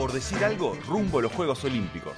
Por 0.00 0.12
decir 0.12 0.42
algo, 0.42 0.78
rumbo 0.88 1.18
a 1.18 1.22
los 1.22 1.30
Juegos 1.30 1.62
Olímpicos. 1.62 2.14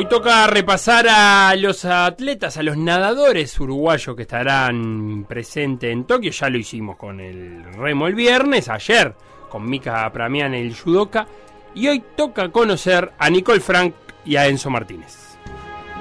Hoy 0.00 0.06
toca 0.06 0.46
repasar 0.46 1.06
a 1.10 1.54
los 1.56 1.84
atletas, 1.84 2.56
a 2.56 2.62
los 2.62 2.78
nadadores 2.78 3.60
uruguayos 3.60 4.16
que 4.16 4.22
estarán 4.22 5.26
presentes 5.28 5.92
en 5.92 6.04
Tokio. 6.04 6.30
Ya 6.30 6.48
lo 6.48 6.56
hicimos 6.56 6.96
con 6.96 7.20
el 7.20 7.62
remo 7.74 8.06
el 8.06 8.14
viernes, 8.14 8.70
ayer 8.70 9.14
con 9.50 9.68
Mika 9.68 10.10
Pramian 10.10 10.54
el 10.54 10.74
judoka. 10.74 11.26
Y 11.74 11.88
hoy 11.88 12.02
toca 12.16 12.48
conocer 12.48 13.12
a 13.18 13.28
Nicole 13.28 13.60
Frank 13.60 13.92
y 14.24 14.36
a 14.36 14.46
Enzo 14.46 14.70
Martínez. 14.70 15.36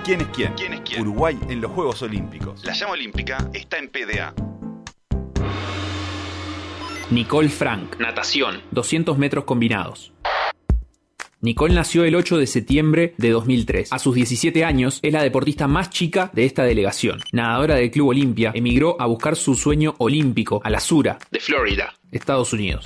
¿Quién 0.05 0.21
es 0.21 0.27
quién? 0.27 0.53
¿Quién 0.53 0.75
es 0.75 0.79
quién? 0.79 1.01
Uruguay 1.01 1.37
en 1.49 1.59
los 1.59 1.69
Juegos 1.71 2.01
Olímpicos. 2.01 2.63
La 2.63 2.71
llama 2.71 2.93
olímpica 2.93 3.49
está 3.51 3.79
en 3.79 3.89
PDA. 3.89 4.33
Nicole 7.09 7.49
Frank, 7.49 7.99
Natación. 7.99 8.61
200 8.71 9.17
metros 9.17 9.43
combinados. 9.43 10.13
Nicole 11.41 11.73
nació 11.73 12.03
el 12.03 12.15
8 12.15 12.37
de 12.37 12.47
septiembre 12.47 13.13
de 13.17 13.29
2003. 13.29 13.93
A 13.93 13.99
sus 13.99 14.13
17 14.13 14.65
años 14.65 14.99
es 15.01 15.13
la 15.13 15.23
deportista 15.23 15.69
más 15.69 15.89
chica 15.89 16.29
de 16.33 16.43
esta 16.43 16.63
delegación. 16.63 17.21
Nadadora 17.31 17.75
del 17.75 17.91
Club 17.91 18.09
Olimpia, 18.09 18.51
emigró 18.53 18.97
a 18.99 19.05
buscar 19.05 19.37
su 19.37 19.55
sueño 19.55 19.95
olímpico 19.99 20.59
a 20.65 20.69
la 20.69 20.81
Sura, 20.81 21.17
De 21.31 21.39
Florida. 21.39 21.93
Estados 22.11 22.51
Unidos. 22.51 22.83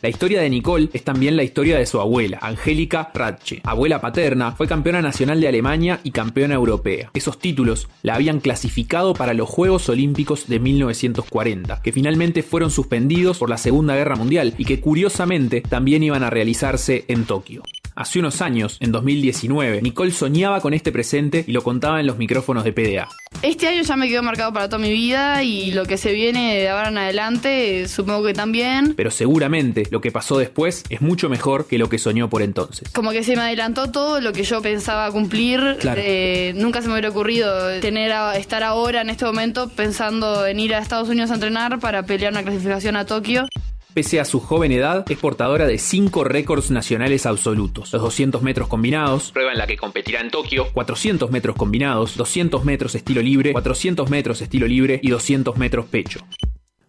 La 0.00 0.08
historia 0.08 0.40
de 0.40 0.48
Nicole 0.48 0.88
es 0.94 1.04
también 1.04 1.36
la 1.36 1.44
historia 1.44 1.78
de 1.78 1.84
su 1.84 2.00
abuela, 2.00 2.38
Angélica 2.40 3.10
Ratche. 3.14 3.60
Abuela 3.62 4.00
paterna, 4.00 4.52
fue 4.52 4.66
campeona 4.66 5.02
nacional 5.02 5.40
de 5.40 5.48
Alemania 5.48 6.00
y 6.02 6.12
campeona 6.12 6.54
europea. 6.54 7.10
Esos 7.12 7.38
títulos 7.38 7.88
la 8.02 8.14
habían 8.14 8.40
clasificado 8.40 9.12
para 9.12 9.34
los 9.34 9.48
Juegos 9.50 9.88
Olímpicos 9.90 10.48
de 10.48 10.58
1940, 10.58 11.82
que 11.82 11.92
finalmente 11.92 12.42
fueron 12.42 12.70
suspendidos 12.70 13.38
por 13.38 13.50
la 13.50 13.58
Segunda 13.58 13.94
Guerra 13.94 14.16
Mundial 14.16 14.54
y 14.56 14.64
que 14.64 14.80
curiosamente 14.80 15.60
también 15.60 16.02
iban 16.02 16.24
a 16.24 16.30
realizarse 16.30 17.04
en 17.06 17.24
Tokio. 17.24 17.62
Hace 17.94 18.20
unos 18.20 18.40
años, 18.40 18.78
en 18.80 18.90
2019, 18.90 19.82
Nicole 19.82 20.12
soñaba 20.12 20.60
con 20.62 20.72
este 20.72 20.90
presente 20.92 21.44
y 21.46 21.52
lo 21.52 21.62
contaba 21.62 22.00
en 22.00 22.06
los 22.06 22.16
micrófonos 22.16 22.64
de 22.64 22.72
PDA. 22.72 23.08
Este 23.42 23.68
año 23.68 23.82
ya 23.82 23.96
me 23.96 24.08
quedó 24.08 24.22
marcado 24.22 24.50
para 24.52 24.66
toda 24.68 24.78
mi 24.78 24.90
vida 24.90 25.42
y 25.42 25.72
lo 25.72 25.84
que 25.84 25.98
se 25.98 26.12
viene 26.12 26.54
de 26.56 26.68
ahora 26.70 26.88
en 26.88 26.96
adelante 26.96 27.86
supongo 27.88 28.24
que 28.24 28.32
también. 28.32 28.94
Pero 28.96 29.10
seguramente 29.10 29.88
lo 29.90 30.00
que 30.00 30.10
pasó 30.10 30.38
después 30.38 30.84
es 30.88 31.02
mucho 31.02 31.28
mejor 31.28 31.66
que 31.66 31.76
lo 31.76 31.90
que 31.90 31.98
soñó 31.98 32.30
por 32.30 32.40
entonces. 32.40 32.88
Como 32.94 33.10
que 33.10 33.22
se 33.24 33.36
me 33.36 33.42
adelantó 33.42 33.90
todo 33.90 34.20
lo 34.22 34.32
que 34.32 34.44
yo 34.44 34.62
pensaba 34.62 35.10
cumplir. 35.10 35.76
Claro. 35.80 36.00
Eh, 36.02 36.54
nunca 36.56 36.80
se 36.80 36.86
me 36.88 36.94
hubiera 36.94 37.10
ocurrido 37.10 37.78
tener 37.80 38.12
a- 38.12 38.36
estar 38.38 38.62
ahora 38.62 39.02
en 39.02 39.10
este 39.10 39.26
momento 39.26 39.68
pensando 39.68 40.46
en 40.46 40.60
ir 40.60 40.74
a 40.74 40.78
Estados 40.78 41.10
Unidos 41.10 41.30
a 41.30 41.34
entrenar 41.34 41.78
para 41.78 42.04
pelear 42.04 42.32
una 42.32 42.42
clasificación 42.42 42.96
a 42.96 43.04
Tokio. 43.04 43.46
Pese 43.94 44.20
a 44.20 44.24
su 44.24 44.40
joven 44.40 44.72
edad, 44.72 45.04
es 45.10 45.18
portadora 45.18 45.66
de 45.66 45.76
5 45.76 46.24
récords 46.24 46.70
nacionales 46.70 47.26
absolutos. 47.26 47.92
Los 47.92 48.00
200 48.00 48.40
metros 48.40 48.66
combinados, 48.68 49.32
Prueba 49.32 49.52
en 49.52 49.58
la 49.58 49.66
que 49.66 49.76
competirá 49.76 50.22
en 50.22 50.30
Tokio. 50.30 50.68
400 50.72 51.30
metros 51.30 51.56
combinados, 51.56 52.16
200 52.16 52.64
metros 52.64 52.94
estilo 52.94 53.20
libre, 53.20 53.52
400 53.52 54.08
metros 54.08 54.40
estilo 54.40 54.66
libre 54.66 54.98
y 55.02 55.10
200 55.10 55.58
metros 55.58 55.84
pecho. 55.86 56.20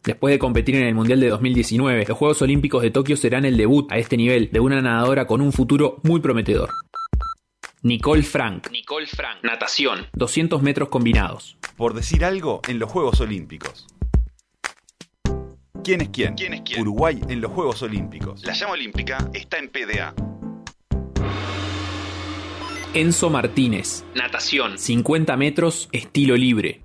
Después 0.06 0.32
de 0.34 0.40
competir 0.40 0.76
en 0.76 0.88
el 0.88 0.96
Mundial 0.96 1.20
de 1.20 1.28
2019, 1.30 2.06
los 2.08 2.18
Juegos 2.18 2.42
Olímpicos 2.42 2.82
de 2.82 2.92
Tokio 2.92 3.18
serán 3.18 3.44
el 3.44 3.58
debut 3.58 3.92
a 3.92 3.98
este 3.98 4.16
nivel 4.16 4.50
de 4.54 4.62
una 4.62 4.82
nadadora 4.82 5.28
con 5.28 5.42
un 5.42 5.52
futuro 5.52 6.00
muy 6.04 6.22
prometedor. 6.22 6.70
Nicole 7.82 8.24
Frank, 8.24 8.70
Nicole 8.72 9.08
Frank. 9.08 9.44
Natación. 9.44 10.08
200 10.14 10.62
metros 10.62 10.88
combinados. 10.88 11.58
Por 11.76 11.94
decir 11.94 12.24
algo, 12.24 12.62
en 12.70 12.80
los 12.80 12.90
Juegos 12.90 13.20
Olímpicos. 13.20 13.88
¿Quién 15.84 16.00
es 16.00 16.10
quién? 16.10 16.36
¿Quién 16.36 16.54
es 16.54 16.62
quién? 16.62 16.80
Uruguay 16.82 17.20
en 17.28 17.42
los 17.42 17.52
Juegos 17.52 17.82
Olímpicos. 17.82 18.42
La 18.46 18.54
llama 18.54 18.74
olímpica 18.74 19.30
está 19.34 19.58
en 19.58 19.70
PDA. 19.70 20.14
Enzo 22.94 23.30
Martínez, 23.30 24.06
Natación. 24.16 24.78
50 24.78 25.36
metros, 25.36 25.90
estilo 25.92 26.38
libre. 26.38 26.80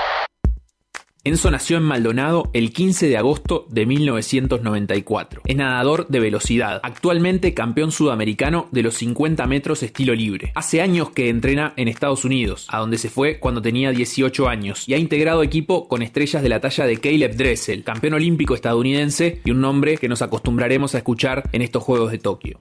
Enzo 1.28 1.50
nació 1.50 1.76
en 1.76 1.82
Maldonado 1.82 2.48
el 2.54 2.72
15 2.72 3.06
de 3.06 3.18
agosto 3.18 3.66
de 3.68 3.84
1994. 3.84 5.42
Es 5.44 5.56
nadador 5.56 6.08
de 6.08 6.20
velocidad, 6.20 6.80
actualmente 6.82 7.52
campeón 7.52 7.92
sudamericano 7.92 8.66
de 8.72 8.82
los 8.82 8.94
50 8.94 9.46
metros 9.46 9.82
estilo 9.82 10.14
libre. 10.14 10.52
Hace 10.54 10.80
años 10.80 11.10
que 11.10 11.28
entrena 11.28 11.74
en 11.76 11.88
Estados 11.88 12.24
Unidos, 12.24 12.66
a 12.70 12.78
donde 12.78 12.96
se 12.96 13.10
fue 13.10 13.38
cuando 13.40 13.60
tenía 13.60 13.90
18 13.90 14.48
años, 14.48 14.88
y 14.88 14.94
ha 14.94 14.98
integrado 14.98 15.42
equipo 15.42 15.86
con 15.86 16.00
estrellas 16.00 16.42
de 16.42 16.48
la 16.48 16.60
talla 16.60 16.86
de 16.86 16.96
Caleb 16.96 17.36
Dressel, 17.36 17.84
campeón 17.84 18.14
olímpico 18.14 18.54
estadounidense 18.54 19.42
y 19.44 19.50
un 19.50 19.60
nombre 19.60 19.98
que 19.98 20.08
nos 20.08 20.22
acostumbraremos 20.22 20.94
a 20.94 20.98
escuchar 20.98 21.50
en 21.52 21.60
estos 21.60 21.82
Juegos 21.82 22.10
de 22.10 22.18
Tokio. 22.18 22.58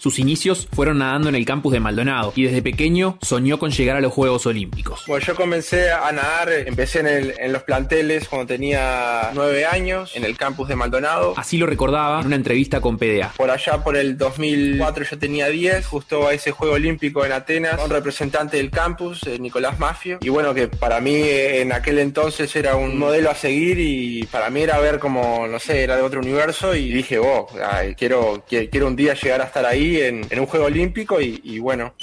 Sus 0.00 0.18
inicios 0.18 0.66
fueron 0.72 0.96
nadando 0.98 1.28
en 1.28 1.34
el 1.34 1.44
campus 1.44 1.74
de 1.74 1.80
Maldonado 1.80 2.32
y 2.34 2.44
desde 2.44 2.62
pequeño 2.62 3.18
soñó 3.20 3.58
con 3.58 3.70
llegar 3.70 3.96
a 3.96 4.00
los 4.00 4.10
Juegos 4.14 4.46
Olímpicos. 4.46 5.04
Bueno, 5.06 5.22
yo 5.26 5.34
comencé 5.36 5.92
a 5.92 6.10
nadar, 6.10 6.50
empecé 6.66 7.00
en, 7.00 7.06
el- 7.06 7.34
en 7.38 7.52
los 7.52 7.62
planteles 7.64 8.26
cuando 8.26 8.46
tenía 8.46 9.30
nueve 9.34 9.66
años, 9.66 10.16
en 10.16 10.24
el 10.24 10.38
campus 10.38 10.68
de 10.68 10.76
Maldonado. 10.76 11.34
Así 11.36 11.58
lo 11.58 11.66
recordaba 11.66 12.20
en 12.20 12.28
una 12.28 12.36
entrevista 12.36 12.80
con 12.80 12.96
PDA. 12.96 13.34
Por 13.36 13.50
allá, 13.50 13.84
por 13.84 13.94
el 13.94 14.16
2004, 14.16 15.04
yo 15.04 15.18
tenía 15.18 15.48
10, 15.48 15.84
justo 15.86 16.26
a 16.28 16.32
ese 16.32 16.50
Juego 16.50 16.74
Olímpico 16.76 17.24
en 17.26 17.32
Atenas, 17.32 17.78
un 17.84 17.90
representante 17.90 18.56
del 18.56 18.70
campus, 18.70 19.22
eh, 19.26 19.38
Nicolás 19.38 19.78
Mafio. 19.78 20.16
Y 20.22 20.30
bueno, 20.30 20.54
que 20.54 20.68
para 20.68 21.00
mí 21.02 21.14
eh, 21.14 21.60
en 21.60 21.72
aquel 21.72 21.98
entonces 21.98 22.56
era 22.56 22.74
un 22.76 22.98
modelo 22.98 23.30
a 23.30 23.34
seguir 23.34 23.78
y 23.78 24.22
para 24.32 24.48
mí 24.48 24.62
era 24.62 24.78
ver 24.78 24.98
como, 24.98 25.46
no 25.46 25.58
sé, 25.58 25.82
era 25.82 25.96
de 25.96 26.02
otro 26.02 26.20
universo 26.20 26.74
y 26.74 26.88
dije, 26.90 27.18
oh, 27.18 27.46
ay, 27.70 27.94
quiero, 27.94 28.42
qui- 28.46 28.68
quiero 28.70 28.86
un 28.86 28.96
día 28.96 29.12
llegar 29.12 29.42
a 29.42 29.44
estar 29.44 29.66
ahí 29.66 29.89
en, 29.98 30.26
un 30.38 30.46
Juego 30.46 30.66
Olímpico 30.66 31.20
y 31.20 31.58
bueno, 31.58 31.94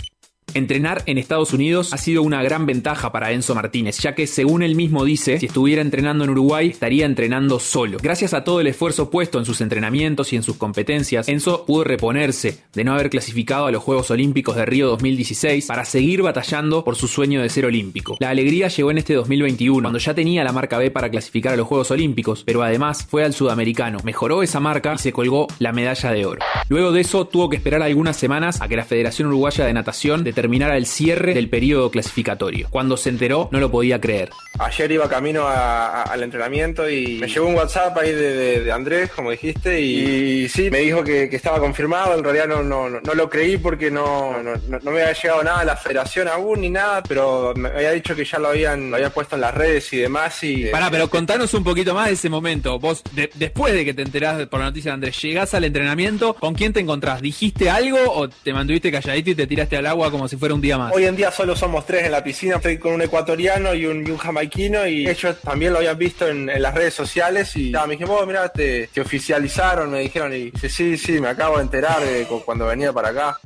Entrenar 0.57 1.03
en 1.05 1.19
Estados 1.19 1.53
Unidos 1.53 1.93
ha 1.93 1.97
sido 1.97 2.23
una 2.23 2.41
gran 2.41 2.65
ventaja 2.65 3.11
para 3.11 3.31
Enzo 3.31 3.53
Martínez, 3.53 3.99
ya 3.99 4.15
que 4.15 4.25
según 4.25 4.63
él 4.63 4.73
mismo 4.73 5.05
dice, 5.05 5.39
si 5.39 5.45
estuviera 5.45 5.83
entrenando 5.83 6.23
en 6.23 6.31
Uruguay, 6.31 6.69
estaría 6.69 7.05
entrenando 7.05 7.59
solo. 7.59 7.99
Gracias 8.01 8.33
a 8.33 8.43
todo 8.43 8.59
el 8.59 8.65
esfuerzo 8.65 9.11
puesto 9.11 9.37
en 9.37 9.45
sus 9.45 9.61
entrenamientos 9.61 10.33
y 10.33 10.35
en 10.35 10.41
sus 10.41 10.57
competencias, 10.57 11.29
Enzo 11.29 11.63
pudo 11.67 11.83
reponerse 11.83 12.57
de 12.73 12.83
no 12.83 12.95
haber 12.95 13.11
clasificado 13.11 13.67
a 13.67 13.71
los 13.71 13.83
Juegos 13.83 14.09
Olímpicos 14.09 14.55
de 14.55 14.65
Río 14.65 14.87
2016 14.87 15.67
para 15.67 15.85
seguir 15.85 16.23
batallando 16.23 16.83
por 16.83 16.95
su 16.95 17.07
sueño 17.07 17.43
de 17.43 17.49
ser 17.49 17.67
olímpico. 17.67 18.17
La 18.19 18.31
alegría 18.31 18.67
llegó 18.67 18.89
en 18.89 18.97
este 18.97 19.13
2021, 19.13 19.83
cuando 19.83 19.99
ya 19.99 20.15
tenía 20.15 20.43
la 20.43 20.53
marca 20.53 20.79
B 20.79 20.89
para 20.89 21.11
clasificar 21.11 21.53
a 21.53 21.57
los 21.57 21.67
Juegos 21.67 21.91
Olímpicos, 21.91 22.43
pero 22.43 22.63
además 22.63 23.05
fue 23.07 23.23
al 23.23 23.35
sudamericano, 23.35 23.99
mejoró 24.03 24.41
esa 24.41 24.59
marca 24.59 24.95
y 24.95 24.97
se 24.97 25.13
colgó 25.13 25.45
la 25.59 25.71
medalla 25.71 26.11
de 26.11 26.25
oro. 26.25 26.41
Luego 26.67 26.91
de 26.91 27.01
eso 27.01 27.27
tuvo 27.27 27.47
que 27.47 27.57
esperar 27.57 27.83
algunas 27.83 28.17
semanas 28.17 28.59
a 28.59 28.67
que 28.67 28.75
la 28.75 28.85
Federación 28.85 29.27
Uruguaya 29.27 29.63
de 29.63 29.73
Natación 29.73 30.23
determinara 30.23 30.46
el 30.47 30.85
cierre 30.85 31.33
del 31.33 31.49
periodo 31.49 31.91
clasificatorio. 31.91 32.67
Cuando 32.69 32.97
se 32.97 33.09
enteró, 33.09 33.49
no 33.51 33.59
lo 33.59 33.69
podía 33.71 33.99
creer. 34.01 34.29
Ayer 34.59 34.91
iba 34.91 35.07
camino 35.09 35.47
a- 35.47 35.87
a- 35.87 36.03
al 36.03 36.23
entrenamiento 36.23 36.89
y 36.89 37.17
me 37.19 37.27
llegó 37.27 37.45
un 37.47 37.55
WhatsApp 37.55 37.97
ahí 37.97 38.11
de, 38.11 38.33
de- 38.35 38.63
de 38.63 38.71
Andrés, 38.71 39.11
como 39.15 39.31
dijiste, 39.31 39.79
y, 39.81 40.47
sí, 40.49 40.69
me 40.71 40.79
dijo 40.79 41.03
que, 41.03 41.29
que 41.29 41.35
estaba 41.35 41.59
confirmado. 41.59 42.17
En 42.17 42.23
realidad 42.23 42.47
no, 42.47 42.63
no, 42.63 42.89
no, 42.89 42.99
no 43.01 43.13
lo 43.13 43.29
creí 43.29 43.57
porque 43.57 43.91
no, 43.91 44.41
no, 44.41 44.53
no- 44.67 44.79
no 44.81 44.91
me 44.91 45.01
había 45.01 45.13
llegado 45.13 45.43
nada 45.43 45.59
a 45.59 45.65
la 45.65 45.75
federación 45.75 46.27
aún 46.27 46.61
ni 46.61 46.69
nada, 46.69 47.03
pero 47.03 47.53
me 47.55 47.69
había 47.69 47.91
dicho 47.91 48.15
que 48.15 48.25
ya 48.25 48.39
lo 48.39 48.49
habían, 48.49 48.89
lo 48.89 48.95
habían 48.95 49.11
puesto 49.11 49.35
en 49.35 49.41
las 49.41 49.53
redes 49.53 49.91
y 49.93 49.97
demás. 49.97 50.43
Y, 50.43 50.65
Pará, 50.67 50.89
pero 50.89 51.09
contanos 51.09 51.53
un 51.53 51.63
poquito 51.63 51.93
más 51.93 52.07
de 52.07 52.13
ese 52.13 52.29
momento. 52.29 52.79
Vos, 52.79 53.03
de- 53.13 53.29
después 53.35 53.73
de 53.73 53.85
que 53.85 53.93
te 53.93 54.01
enterás 54.01 54.45
por 54.47 54.59
la 54.59 54.67
noticia 54.67 54.91
de 54.91 54.95
Andrés, 54.95 55.21
llegás 55.21 55.53
al 55.53 55.63
entrenamiento, 55.65 56.33
¿con 56.33 56.53
quién 56.55 56.73
te 56.73 56.79
encontrás? 56.79 57.21
¿Dijiste 57.21 57.69
algo 57.69 57.97
o 58.11 58.27
te 58.29 58.53
mantuviste 58.53 58.91
calladito 58.91 59.31
y 59.31 59.35
te 59.35 59.47
tiraste 59.47 59.77
al 59.77 59.85
agua 59.85 60.11
como 60.11 60.26
si 60.27 60.37
fuera 60.37 60.53
un 60.55 60.61
día 60.61 60.77
más? 60.77 60.93
Hoy 60.95 61.05
en 61.05 61.15
día 61.15 61.31
solo 61.31 61.55
somos 61.55 61.85
tres 61.85 62.05
en 62.05 62.11
la 62.11 62.23
piscina, 62.23 62.57
estoy 62.57 62.77
con 62.77 62.93
un 62.93 63.01
ecuatoriano 63.01 63.73
y 63.73 63.85
un, 63.85 64.05
y 64.07 64.11
un 64.11 64.17
jamaiquino 64.17 64.87
y 64.87 65.07
ellos 65.07 65.37
también 65.41 65.73
lo 65.73 65.79
habían 65.79 65.97
visto 65.97 66.27
en, 66.27 66.49
en 66.49 66.61
las 66.61 66.73
redes 66.73 66.93
sociales 66.93 67.55
y 67.55 67.71
nada, 67.71 67.87
me 67.87 67.93
dijeron, 67.93 68.15
vos 68.15 68.27
mirá, 68.27 68.49
te, 68.49 68.87
te 68.87 69.01
oficializaron, 69.01 69.89
me 69.91 69.99
dijeron 70.01 70.33
y 70.33 70.51
dice, 70.51 70.69
sí, 70.69 70.97
sí, 70.97 71.13
me 71.19 71.29
acabo 71.29 71.57
de 71.57 71.63
enterar 71.63 71.99
de 72.03 72.25
cu- 72.25 72.43
cuando 72.43 72.65
venía 72.67 72.91
para 72.93 73.09
acá. 73.09 73.39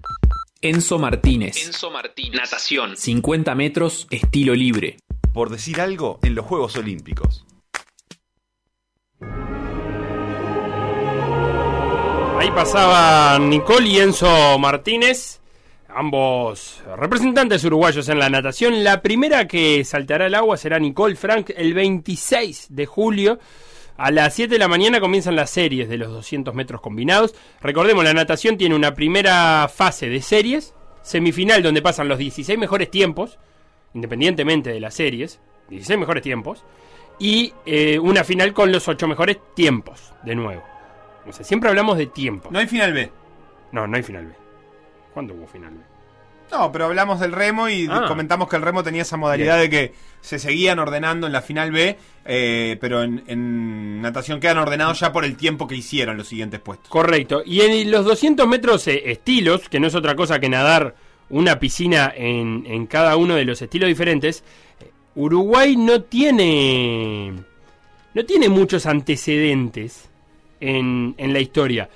Enzo 0.61 0.99
Martínez, 0.99 1.65
Enzo 1.65 1.89
Martínez. 1.89 2.39
Natación. 2.41 2.95
50 2.95 3.55
metros, 3.55 4.07
estilo 4.11 4.53
libre. 4.53 4.97
Por 5.33 5.49
decir 5.49 5.81
algo, 5.81 6.19
en 6.23 6.35
los 6.35 6.45
Juegos 6.45 6.75
Olímpicos. 6.75 7.45
Ahí 12.39 12.49
pasaban 12.51 13.49
Nicole 13.49 13.87
y 13.87 13.99
Enzo 13.99 14.57
Martínez, 14.57 15.40
ambos 15.95 16.83
representantes 16.97 17.63
uruguayos 17.63 18.07
en 18.09 18.19
la 18.19 18.29
natación. 18.29 18.83
La 18.83 19.01
primera 19.01 19.47
que 19.47 19.83
saltará 19.83 20.25
al 20.25 20.35
agua 20.35 20.57
será 20.57 20.79
Nicole 20.79 21.15
Frank 21.15 21.51
el 21.55 21.73
26 21.73 22.67
de 22.69 22.85
julio 22.85 23.39
A 23.97 24.11
las 24.11 24.33
7 24.33 24.53
de 24.53 24.59
la 24.59 24.67
mañana 24.67 24.99
comienzan 24.99 25.35
las 25.35 25.49
series 25.49 25.87
de 25.89 25.97
los 25.97 26.11
200 26.11 26.53
metros 26.55 26.81
combinados. 26.81 27.35
Recordemos, 27.61 28.03
la 28.03 28.13
natación 28.13 28.57
tiene 28.57 28.75
una 28.75 28.93
primera 28.95 29.67
fase 29.67 30.09
de 30.09 30.21
series, 30.21 30.73
semifinal 31.03 31.61
donde 31.61 31.81
pasan 31.81 32.07
los 32.07 32.17
16 32.17 32.57
mejores 32.57 32.89
tiempos, 32.89 33.37
independientemente 33.93 34.71
de 34.71 34.79
las 34.79 34.95
series, 34.95 35.39
16 35.69 35.99
mejores 35.99 36.23
tiempos, 36.23 36.65
y 37.19 37.53
eh, 37.65 37.99
una 37.99 38.23
final 38.23 38.53
con 38.53 38.71
los 38.71 38.87
8 38.87 39.07
mejores 39.07 39.37
tiempos, 39.55 40.13
de 40.23 40.35
nuevo. 40.35 40.63
O 41.27 41.31
sea, 41.31 41.45
siempre 41.45 41.69
hablamos 41.69 41.97
de 41.97 42.07
tiempo. 42.07 42.49
No 42.51 42.57
hay 42.57 42.67
final 42.67 42.93
B. 42.93 43.11
No, 43.71 43.85
no 43.85 43.95
hay 43.95 44.01
final 44.03 44.25
B. 44.25 44.40
¿Cuándo 45.13 45.33
hubo 45.33 45.47
final 45.47 45.71
B? 45.75 45.81
No, 46.51 46.69
pero 46.71 46.85
hablamos 46.85 47.19
del 47.21 47.31
remo 47.31 47.69
y 47.69 47.87
Ah. 47.89 48.03
comentamos 48.09 48.49
que 48.49 48.57
el 48.57 48.61
remo 48.61 48.83
tenía 48.83 49.03
esa 49.03 49.15
modalidad 49.15 49.57
de 49.57 49.69
que 49.69 49.93
se 50.19 50.37
seguían 50.37 50.79
ordenando 50.79 51.25
en 51.27 51.31
la 51.33 51.41
final 51.41 51.71
B, 51.71 51.97
eh, 52.25 52.77
pero 52.81 53.03
en, 53.03 53.23
en 53.27 54.01
natación 54.01 54.39
quedan 54.41 54.57
ordenados 54.57 54.99
ya 54.99 55.13
por 55.13 55.23
el 55.23 55.37
tiempo 55.37 55.65
que 55.67 55.75
hicieron 55.75 56.17
los 56.17 56.27
siguientes 56.27 56.59
puestos. 56.59 56.89
Correcto. 56.89 57.41
Y 57.45 57.61
en 57.61 57.89
los 57.89 58.03
200 58.03 58.45
metros 58.47 58.85
eh, 58.89 59.11
estilos, 59.11 59.69
que 59.69 59.79
no 59.79 59.87
es 59.87 59.95
otra 59.95 60.13
cosa 60.15 60.39
que 60.39 60.49
nadar 60.49 60.93
una 61.29 61.57
piscina 61.57 62.11
en, 62.13 62.65
en 62.67 62.85
cada 62.85 63.15
uno 63.15 63.35
de 63.35 63.45
los 63.45 63.61
estilos 63.61 63.87
diferentes, 63.87 64.43
eh, 64.81 64.91
Uruguay 65.15 65.77
no 65.77 66.01
tiene 66.01 67.33
no 68.13 68.25
tiene 68.25 68.49
muchos 68.49 68.85
antecedentes 68.87 70.09
en, 70.59 71.15
en 71.17 71.31
la 71.31 71.39
historia. 71.39 71.89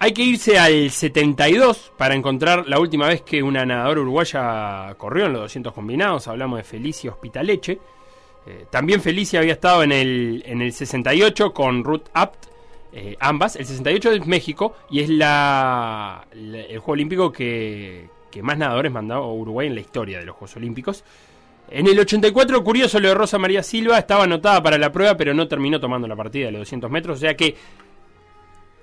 Hay 0.00 0.12
que 0.12 0.22
irse 0.22 0.58
al 0.58 0.90
72 0.90 1.92
para 1.96 2.14
encontrar 2.14 2.68
la 2.68 2.78
última 2.78 3.08
vez 3.08 3.22
que 3.22 3.42
una 3.42 3.66
nadadora 3.66 4.00
uruguaya 4.02 4.94
corrió 4.96 5.26
en 5.26 5.32
los 5.32 5.42
200 5.42 5.72
combinados. 5.72 6.28
Hablamos 6.28 6.58
de 6.58 6.62
Felicia 6.62 7.10
Hospitaleche. 7.10 7.80
Eh, 8.46 8.66
también 8.70 9.00
Felicia 9.02 9.40
había 9.40 9.54
estado 9.54 9.82
en 9.82 9.90
el, 9.90 10.44
en 10.46 10.62
el 10.62 10.72
68 10.72 11.52
con 11.52 11.82
Ruth 11.82 12.06
Apt, 12.14 12.46
eh, 12.92 13.16
ambas. 13.18 13.56
El 13.56 13.66
68 13.66 14.12
es 14.12 14.26
México 14.26 14.76
y 14.88 15.00
es 15.00 15.08
la, 15.08 16.28
el 16.32 16.78
Juego 16.78 16.92
Olímpico 16.92 17.32
que, 17.32 18.08
que 18.30 18.40
más 18.40 18.56
nadadores 18.56 18.92
mandó 18.92 19.14
a 19.14 19.32
Uruguay 19.32 19.66
en 19.66 19.74
la 19.74 19.80
historia 19.80 20.20
de 20.20 20.26
los 20.26 20.36
Juegos 20.36 20.56
Olímpicos. 20.56 21.02
En 21.70 21.88
el 21.88 21.98
84, 21.98 22.62
curioso, 22.62 23.00
lo 23.00 23.08
de 23.08 23.14
Rosa 23.14 23.36
María 23.36 23.64
Silva 23.64 23.98
estaba 23.98 24.24
anotada 24.24 24.62
para 24.62 24.78
la 24.78 24.92
prueba, 24.92 25.16
pero 25.16 25.34
no 25.34 25.48
terminó 25.48 25.80
tomando 25.80 26.06
la 26.06 26.16
partida 26.16 26.46
de 26.46 26.52
los 26.52 26.60
200 26.60 26.88
metros. 26.88 27.18
O 27.18 27.20
sea 27.20 27.36
que 27.36 27.56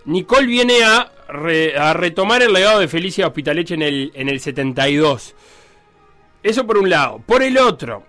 Nicole 0.05 0.47
viene 0.47 0.83
a, 0.83 1.11
re- 1.29 1.77
a 1.77 1.93
retomar 1.93 2.41
el 2.43 2.53
legado 2.53 2.79
de 2.79 2.87
Felicia 2.87 3.27
Hospitaleche 3.27 3.73
en 3.73 3.81
el, 3.81 4.11
en 4.13 4.29
el 4.29 4.39
72. 4.39 5.35
Eso 6.43 6.67
por 6.67 6.77
un 6.77 6.89
lado. 6.89 7.19
Por 7.25 7.41
el 7.41 7.57
otro, 7.57 8.03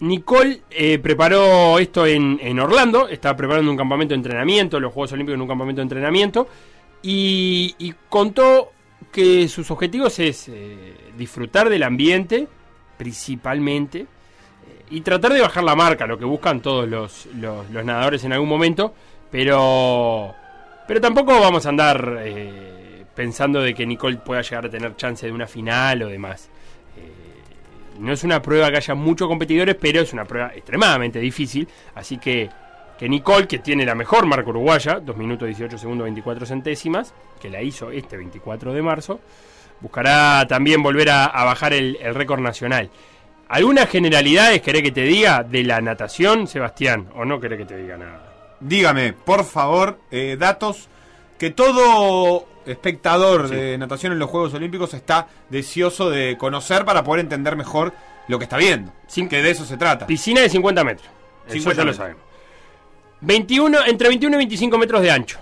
Nicole 0.00 0.62
eh, 0.70 0.98
preparó 0.98 1.78
esto 1.78 2.06
en, 2.06 2.38
en 2.42 2.58
Orlando, 2.58 3.08
estaba 3.08 3.36
preparando 3.36 3.70
un 3.70 3.76
campamento 3.76 4.12
de 4.14 4.16
entrenamiento, 4.16 4.80
los 4.80 4.92
Juegos 4.92 5.12
Olímpicos 5.12 5.36
en 5.36 5.42
un 5.42 5.48
campamento 5.48 5.80
de 5.80 5.84
entrenamiento, 5.84 6.48
y, 7.02 7.74
y 7.78 7.94
contó 8.08 8.72
que 9.12 9.46
sus 9.48 9.70
objetivos 9.70 10.18
es 10.18 10.48
eh, 10.48 10.94
disfrutar 11.16 11.68
del 11.68 11.82
ambiente, 11.84 12.48
principalmente, 12.96 14.00
eh, 14.00 14.06
y 14.90 15.00
tratar 15.02 15.32
de 15.34 15.40
bajar 15.40 15.62
la 15.62 15.76
marca, 15.76 16.06
lo 16.06 16.18
que 16.18 16.24
buscan 16.24 16.60
todos 16.60 16.88
los- 16.88 17.26
los 17.36 17.68
nadadores 17.84 18.24
en 18.24 18.32
algún 18.32 18.48
momento, 18.48 18.94
pero, 19.32 20.34
pero 20.86 21.00
tampoco 21.00 21.40
vamos 21.40 21.64
a 21.64 21.70
andar 21.70 22.18
eh, 22.20 23.04
pensando 23.14 23.62
de 23.62 23.72
que 23.72 23.86
Nicole 23.86 24.18
pueda 24.18 24.42
llegar 24.42 24.66
a 24.66 24.70
tener 24.70 24.94
chance 24.94 25.26
de 25.26 25.32
una 25.32 25.46
final 25.46 26.02
o 26.02 26.08
demás. 26.08 26.50
Eh, 26.98 27.98
no 27.98 28.12
es 28.12 28.22
una 28.24 28.42
prueba 28.42 28.70
que 28.70 28.76
haya 28.76 28.94
muchos 28.94 29.26
competidores, 29.26 29.74
pero 29.76 30.02
es 30.02 30.12
una 30.12 30.26
prueba 30.26 30.52
extremadamente 30.54 31.18
difícil. 31.18 31.66
Así 31.94 32.18
que, 32.18 32.50
que 32.98 33.08
Nicole, 33.08 33.48
que 33.48 33.60
tiene 33.60 33.86
la 33.86 33.94
mejor 33.94 34.26
marca 34.26 34.50
uruguaya, 34.50 35.00
2 35.00 35.16
minutos 35.16 35.48
18 35.48 35.78
segundos 35.78 36.04
24 36.04 36.44
centésimas, 36.44 37.14
que 37.40 37.48
la 37.48 37.62
hizo 37.62 37.90
este 37.90 38.18
24 38.18 38.74
de 38.74 38.82
marzo, 38.82 39.18
buscará 39.80 40.46
también 40.46 40.82
volver 40.82 41.08
a, 41.08 41.28
bajar 41.42 41.72
el, 41.72 41.96
el 42.02 42.14
récord 42.14 42.40
nacional. 42.40 42.90
¿Algunas 43.48 43.88
generalidades 43.88 44.60
querés 44.60 44.82
que 44.82 44.92
te 44.92 45.04
diga 45.04 45.42
de 45.42 45.64
la 45.64 45.80
natación, 45.80 46.46
Sebastián? 46.46 47.08
¿O 47.14 47.24
no 47.24 47.40
querés 47.40 47.58
que 47.58 47.64
te 47.64 47.78
diga 47.78 47.96
nada? 47.96 48.31
Dígame, 48.62 49.12
por 49.12 49.44
favor, 49.44 49.98
eh, 50.10 50.36
datos 50.38 50.88
que 51.38 51.50
todo 51.50 52.46
espectador 52.64 53.48
de 53.48 53.76
natación 53.76 54.12
en 54.12 54.20
los 54.20 54.30
Juegos 54.30 54.54
Olímpicos 54.54 54.94
está 54.94 55.26
deseoso 55.50 56.10
de 56.10 56.36
conocer 56.38 56.84
para 56.84 57.02
poder 57.02 57.20
entender 57.20 57.56
mejor 57.56 57.92
lo 58.28 58.38
que 58.38 58.44
está 58.44 58.56
viendo. 58.56 58.92
Sin- 59.08 59.28
que 59.28 59.42
de 59.42 59.50
eso 59.50 59.64
se 59.64 59.76
trata. 59.76 60.06
Piscina 60.06 60.40
de 60.40 60.48
50 60.48 60.84
metros. 60.84 61.08
Eso 61.46 61.54
50 61.54 61.82
ya 61.82 61.84
lo 61.86 61.92
sabemos. 61.94 62.22
21, 63.20 63.84
entre 63.86 64.08
21 64.08 64.36
y 64.36 64.38
25 64.38 64.78
metros 64.78 65.02
de 65.02 65.10
ancho. 65.10 65.38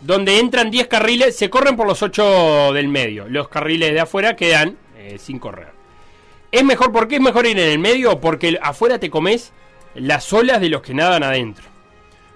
Donde 0.00 0.38
entran 0.38 0.70
10 0.70 0.86
carriles, 0.88 1.36
se 1.36 1.48
corren 1.50 1.76
por 1.76 1.86
los 1.86 2.02
8 2.02 2.72
del 2.72 2.88
medio. 2.88 3.26
Los 3.28 3.48
carriles 3.48 3.92
de 3.92 4.00
afuera 4.00 4.36
quedan 4.36 4.76
eh, 4.96 5.18
sin 5.18 5.38
correr. 5.38 5.68
¿Es 6.50 6.64
mejor? 6.64 6.92
¿Por 6.92 7.08
qué 7.08 7.16
es 7.16 7.20
mejor 7.20 7.46
ir 7.46 7.58
en 7.58 7.70
el 7.72 7.78
medio? 7.78 8.20
Porque 8.20 8.58
afuera 8.62 8.98
te 8.98 9.10
comes 9.10 9.52
las 9.94 10.32
olas 10.32 10.60
de 10.60 10.68
los 10.70 10.82
que 10.82 10.94
nadan 10.94 11.22
adentro. 11.22 11.64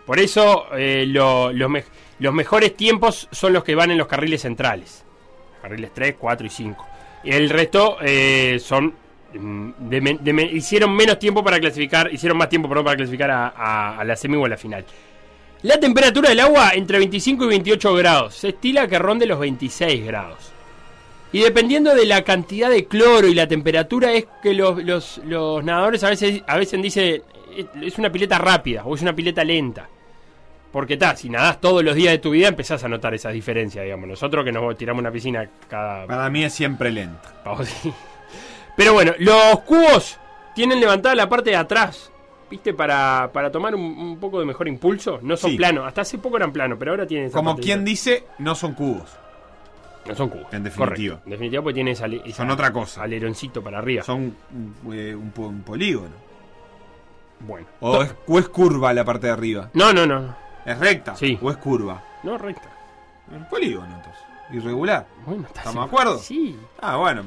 Por 0.08 0.18
eso 0.18 0.66
eh, 0.74 1.04
lo- 1.06 1.52
los, 1.52 1.70
los 2.18 2.32
mejores 2.32 2.74
tiempos 2.74 3.28
son 3.30 3.52
los 3.52 3.62
que 3.62 3.74
van 3.74 3.90
en 3.90 3.98
los 3.98 4.06
carriles 4.06 4.40
centrales. 4.40 5.04
Carriles 5.60 5.90
3, 5.94 6.14
4 6.18 6.46
y 6.46 6.50
5. 6.50 6.86
Y 7.24 7.32
el 7.32 7.50
resto 7.50 7.98
eh, 8.00 8.58
son... 8.58 8.94
mm, 9.34 9.70
hicieron 10.54 10.96
menos 10.96 11.18
tiempo 11.18 11.44
para 11.44 11.60
clasificar, 11.60 12.10
hicieron 12.10 12.38
más 12.38 12.48
tiempo 12.48 12.70
para 12.70 12.96
clasificar 12.96 13.30
a, 13.30 14.02
la 14.02 14.16
semi 14.16 14.36
o 14.38 14.46
a 14.46 14.48
la 14.48 14.56
final. 14.56 14.82
La 15.60 15.78
temperatura 15.78 16.30
del 16.30 16.40
agua 16.40 16.70
entre 16.72 16.96
25 16.98 17.44
y 17.44 17.48
28 17.48 17.94
grados. 17.94 18.34
Se 18.34 18.48
estila 18.48 18.88
que 18.88 18.98
ronde 18.98 19.26
los 19.26 19.38
26 19.38 20.06
grados. 20.06 20.52
Y 21.32 21.40
dependiendo 21.40 21.94
de 21.94 22.06
la 22.06 22.22
cantidad 22.24 22.70
de 22.70 22.86
cloro 22.86 23.26
y 23.28 23.34
la 23.34 23.46
temperatura 23.46 24.12
es 24.14 24.24
que 24.42 24.54
los, 24.54 24.82
los- 24.82 25.18
los 25.26 25.62
nadadores 25.62 26.02
a 26.02 26.08
veces, 26.08 26.42
a 26.46 26.56
veces 26.56 26.80
dicen 26.80 27.22
"Eh, 27.54 27.66
es 27.82 27.98
una 27.98 28.10
pileta 28.10 28.38
rápida 28.38 28.84
o 28.86 28.94
es 28.94 29.02
una 29.02 29.14
pileta 29.14 29.44
lenta. 29.44 29.86
Porque 30.72 30.94
está, 30.94 31.16
si 31.16 31.30
nadás 31.30 31.60
todos 31.60 31.82
los 31.82 31.94
días 31.94 32.12
de 32.12 32.18
tu 32.18 32.30
vida 32.30 32.48
empezás 32.48 32.84
a 32.84 32.88
notar 32.88 33.14
esas 33.14 33.32
diferencias, 33.32 33.84
digamos. 33.84 34.08
Nosotros 34.08 34.44
que 34.44 34.52
nos 34.52 34.76
tiramos 34.76 35.00
una 35.00 35.10
piscina 35.10 35.48
cada... 35.68 36.06
Para 36.06 36.28
mí 36.28 36.44
es 36.44 36.52
siempre 36.52 36.90
lento. 36.90 37.28
Pero 38.76 38.92
bueno, 38.92 39.12
los 39.18 39.60
cubos 39.60 40.18
tienen 40.54 40.78
levantada 40.80 41.14
la 41.14 41.28
parte 41.28 41.50
de 41.50 41.56
atrás, 41.56 42.12
¿viste? 42.50 42.74
Para, 42.74 43.30
para 43.32 43.50
tomar 43.50 43.74
un, 43.74 43.80
un 43.82 44.18
poco 44.20 44.38
de 44.40 44.44
mejor 44.46 44.68
impulso. 44.68 45.18
No 45.22 45.36
son 45.36 45.52
Sí. 45.52 45.56
planos, 45.56 45.86
hasta 45.86 46.02
hace 46.02 46.18
poco 46.18 46.36
eran 46.36 46.52
planos, 46.52 46.78
pero 46.78 46.90
ahora 46.92 47.06
tienen 47.06 47.28
esa 47.28 47.36
Como 47.38 47.56
quien 47.56 47.84
dice, 47.84 48.24
no 48.38 48.54
son 48.54 48.74
cubos. 48.74 49.10
No 50.06 50.14
son 50.14 50.28
cubos. 50.28 50.46
En 50.52 50.62
definitiva. 50.64 51.16
Correcto. 51.16 51.20
En 51.26 51.30
definitiva, 51.32 51.62
porque 51.62 51.74
tiene 51.74 51.90
esa, 51.92 52.06
esa- 52.06 52.36
Son 52.36 52.50
otra 52.50 52.72
cosa. 52.72 53.02
aleroncito 53.02 53.62
para 53.62 53.78
arriba. 53.78 54.02
Son 54.04 54.34
un, 54.52 54.94
eh, 54.94 55.14
un 55.14 55.32
un 55.36 55.62
polígono. 55.62 56.28
Bueno. 57.40 57.66
O 57.80 58.02
es, 58.02 58.14
o 58.26 58.38
es 58.38 58.48
curva 58.48 58.92
la 58.92 59.04
parte 59.04 59.26
de 59.28 59.32
arriba. 59.32 59.70
No, 59.74 59.92
no, 59.92 60.06
no. 60.06 60.36
¿Es 60.72 60.78
recta? 60.78 61.16
Sí. 61.16 61.38
¿O 61.40 61.50
es 61.50 61.56
curva? 61.56 62.02
No, 62.22 62.36
recta. 62.38 62.68
Un 63.30 63.44
polígono, 63.48 63.86
entonces. 63.94 64.22
Irregular. 64.52 65.06
Bueno, 65.26 65.44
¿Estamos 65.46 65.74
de 65.74 65.80
acuerdo? 65.88 66.18
Sí. 66.18 66.56
Ah, 66.80 66.96
bueno. 66.96 67.22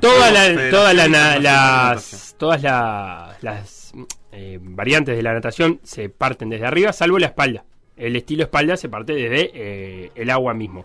Todas 0.00 0.32
la- 0.32 1.08
Natación. 1.08 1.42
las, 1.42 2.34
todas 2.38 2.62
la- 2.62 3.36
las 3.40 3.92
eh, 4.32 4.58
variantes 4.60 5.16
de 5.16 5.22
la 5.22 5.32
natación 5.34 5.80
se 5.82 6.08
parten 6.08 6.48
desde 6.50 6.66
arriba, 6.66 6.92
salvo 6.92 7.18
la 7.18 7.26
espalda. 7.26 7.64
El 7.96 8.16
estilo 8.16 8.42
espalda 8.42 8.76
se 8.76 8.88
parte 8.88 9.12
desde 9.14 9.50
eh, 9.54 10.12
el 10.14 10.30
agua 10.30 10.52
mismo. 10.54 10.84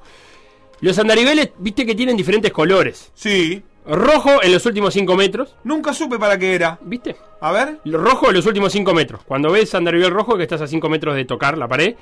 Los 0.81 0.97
andariveles, 0.99 1.51
viste 1.57 1.85
que 1.85 1.95
tienen 1.95 2.15
diferentes 2.15 2.51
colores. 2.53 3.11
Sí. 3.15 3.63
Rojo 3.89 4.43
en 4.43 4.51
los 4.51 4.65
últimos 4.67 4.93
5 4.93 5.15
metros, 5.15 5.55
Nunca 5.63 5.93
supe 5.93 6.19
para 6.19 6.37
qué 6.37 6.53
era. 6.53 6.77
¿viste? 6.81 7.15
A 7.41 7.51
ver. 7.51 7.79
Rojo 7.85 8.29
en 8.29 8.35
los 8.35 8.45
últimos 8.45 8.71
5 8.71 8.93
metros. 8.93 9.21
Cuando 9.25 9.51
ves 9.51 9.73
andarivel 9.73 10.11
rojo, 10.11 10.37
que 10.37 10.43
estás 10.43 10.61
a 10.61 10.67
5 10.67 10.87
metros 10.89 11.15
de 11.15 11.25
tocar 11.25 11.57
la 11.57 11.67
pared. 11.67 11.95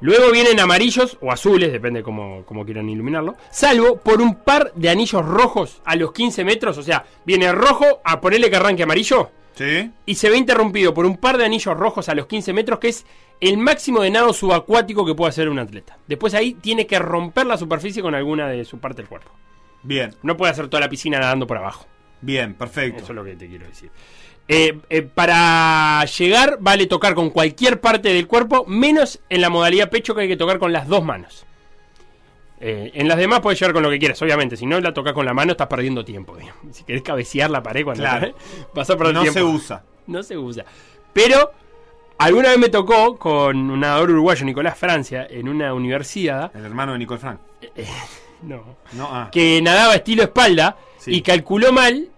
Luego 0.00 0.30
vienen 0.30 0.60
amarillos 0.60 1.16
o 1.20 1.30
azules, 1.30 1.72
depende 1.72 2.02
cómo, 2.02 2.44
cómo 2.44 2.64
quieran 2.64 2.88
iluminarlo. 2.88 3.36
Salvo 3.50 3.96
por 3.96 4.20
un 4.20 4.34
par 4.34 4.72
de 4.74 4.90
anillos 4.90 5.24
rojos 5.24 5.80
a 5.84 5.96
los 5.96 6.12
15 6.12 6.44
metros. 6.44 6.76
O 6.76 6.82
sea, 6.82 7.04
viene 7.24 7.50
rojo 7.52 7.86
a 8.04 8.20
ponerle 8.20 8.50
que 8.50 8.56
arranque 8.56 8.82
amarillo. 8.82 9.30
Sí. 9.54 9.90
Y 10.04 10.14
se 10.16 10.28
ve 10.28 10.36
interrumpido 10.36 10.92
por 10.92 11.06
un 11.06 11.16
par 11.16 11.38
de 11.38 11.44
anillos 11.44 11.76
rojos 11.76 12.08
a 12.08 12.14
los 12.14 12.26
15 12.26 12.52
metros, 12.52 12.78
que 12.78 12.88
es 12.88 13.06
el 13.40 13.58
máximo 13.58 14.02
de 14.02 14.10
nado 14.10 14.32
subacuático 14.32 15.06
que 15.06 15.14
puede 15.14 15.30
hacer 15.30 15.48
un 15.48 15.58
atleta. 15.58 15.98
Después 16.06 16.34
ahí 16.34 16.54
tiene 16.54 16.86
que 16.86 16.98
romper 16.98 17.46
la 17.46 17.56
superficie 17.56 18.02
con 18.02 18.14
alguna 18.14 18.48
de 18.48 18.64
su 18.64 18.78
parte 18.78 19.02
del 19.02 19.08
cuerpo. 19.08 19.30
Bien. 19.82 20.14
No 20.22 20.36
puede 20.36 20.52
hacer 20.52 20.68
toda 20.68 20.80
la 20.80 20.88
piscina 20.88 21.18
nadando 21.18 21.46
por 21.46 21.58
abajo. 21.58 21.86
Bien, 22.20 22.54
perfecto. 22.54 23.02
Eso 23.02 23.12
es 23.12 23.16
lo 23.16 23.24
que 23.24 23.34
te 23.36 23.48
quiero 23.48 23.66
decir. 23.66 23.90
Eh, 24.48 24.78
eh, 24.90 25.02
para 25.02 26.04
llegar 26.04 26.58
vale 26.60 26.86
tocar 26.86 27.14
con 27.14 27.30
cualquier 27.30 27.80
parte 27.80 28.12
del 28.12 28.26
cuerpo, 28.26 28.64
menos 28.66 29.20
en 29.28 29.40
la 29.40 29.50
modalidad 29.50 29.88
pecho 29.90 30.14
que 30.14 30.22
hay 30.22 30.28
que 30.28 30.36
tocar 30.36 30.58
con 30.58 30.72
las 30.72 30.88
dos 30.88 31.04
manos. 31.04 31.46
Eh, 32.60 32.92
en 32.94 33.08
las 33.08 33.16
demás 33.18 33.40
puedes 33.40 33.58
llegar 33.58 33.72
con 33.72 33.82
lo 33.82 33.90
que 33.90 33.98
quieras, 33.98 34.20
obviamente. 34.22 34.56
Si 34.56 34.66
no 34.66 34.80
la 34.80 34.94
tocas 34.94 35.12
con 35.14 35.26
la 35.26 35.34
mano, 35.34 35.52
estás 35.52 35.66
perdiendo 35.68 36.04
tiempo. 36.04 36.36
digamos. 36.36 36.76
Si 36.76 36.84
querés 36.84 37.02
cabecear 37.02 37.50
la 37.50 37.62
pared 37.62 37.84
cuando 37.84 38.02
Claro. 38.04 38.34
vas 38.74 38.88
a 38.90 38.96
perder 38.96 39.14
no 39.14 39.22
tiempo. 39.22 39.38
se 39.38 39.44
usa. 39.44 39.84
No 40.06 40.22
se 40.22 40.36
usa. 40.38 40.64
Pero 41.12 41.52
Alguna 42.18 42.50
vez 42.50 42.58
me 42.58 42.68
tocó 42.68 43.16
con 43.18 43.68
un 43.68 43.80
nadador 43.80 44.10
uruguayo, 44.12 44.44
Nicolás 44.44 44.78
Francia, 44.78 45.26
en 45.28 45.48
una 45.48 45.74
universidad, 45.74 46.54
El 46.54 46.64
hermano 46.66 46.92
de 46.92 46.98
Nicole 47.00 47.18
Frank. 47.18 47.40
No, 48.42 48.76
No, 48.92 49.08
ah. 49.10 49.28
que 49.32 49.60
nadaba 49.62 49.94
estilo 49.94 50.22
espalda 50.22 50.76
Sí. 50.98 51.14
y 51.16 51.22
calculó 51.22 51.72
mal. 51.72 52.08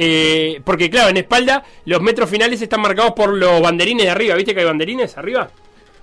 eh, 0.00 0.60
porque 0.64 0.88
claro, 0.90 1.08
en 1.10 1.16
espalda 1.16 1.64
los 1.84 2.00
metros 2.00 2.30
finales 2.30 2.62
están 2.62 2.80
marcados 2.80 3.12
por 3.12 3.32
los 3.36 3.60
banderines 3.60 4.04
de 4.04 4.10
arriba. 4.10 4.36
¿Viste 4.36 4.54
que 4.54 4.60
hay 4.60 4.66
banderines 4.66 5.18
arriba? 5.18 5.50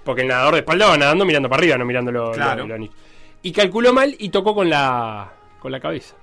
Porque 0.03 0.21
el 0.23 0.27
nadador 0.27 0.55
de 0.55 0.59
espalda 0.59 0.87
va 0.87 0.97
nadando 0.97 1.23
mirando 1.25 1.47
para 1.49 1.61
arriba, 1.61 1.77
no 1.77 1.85
mirando 1.85 2.11
lo- 2.11 2.27
lo- 2.27 2.33
Claro. 2.33 2.67
lo 2.67 2.75
anillo. 2.75 2.91
Y 3.41 3.51
calculó 3.53 3.93
mal 3.93 4.13
y 4.19 4.29
tocó 4.29 4.53
con 4.53 4.69
la, 4.69 5.31
con 5.59 5.71
la 5.71 5.79
cabeza. 5.79 6.15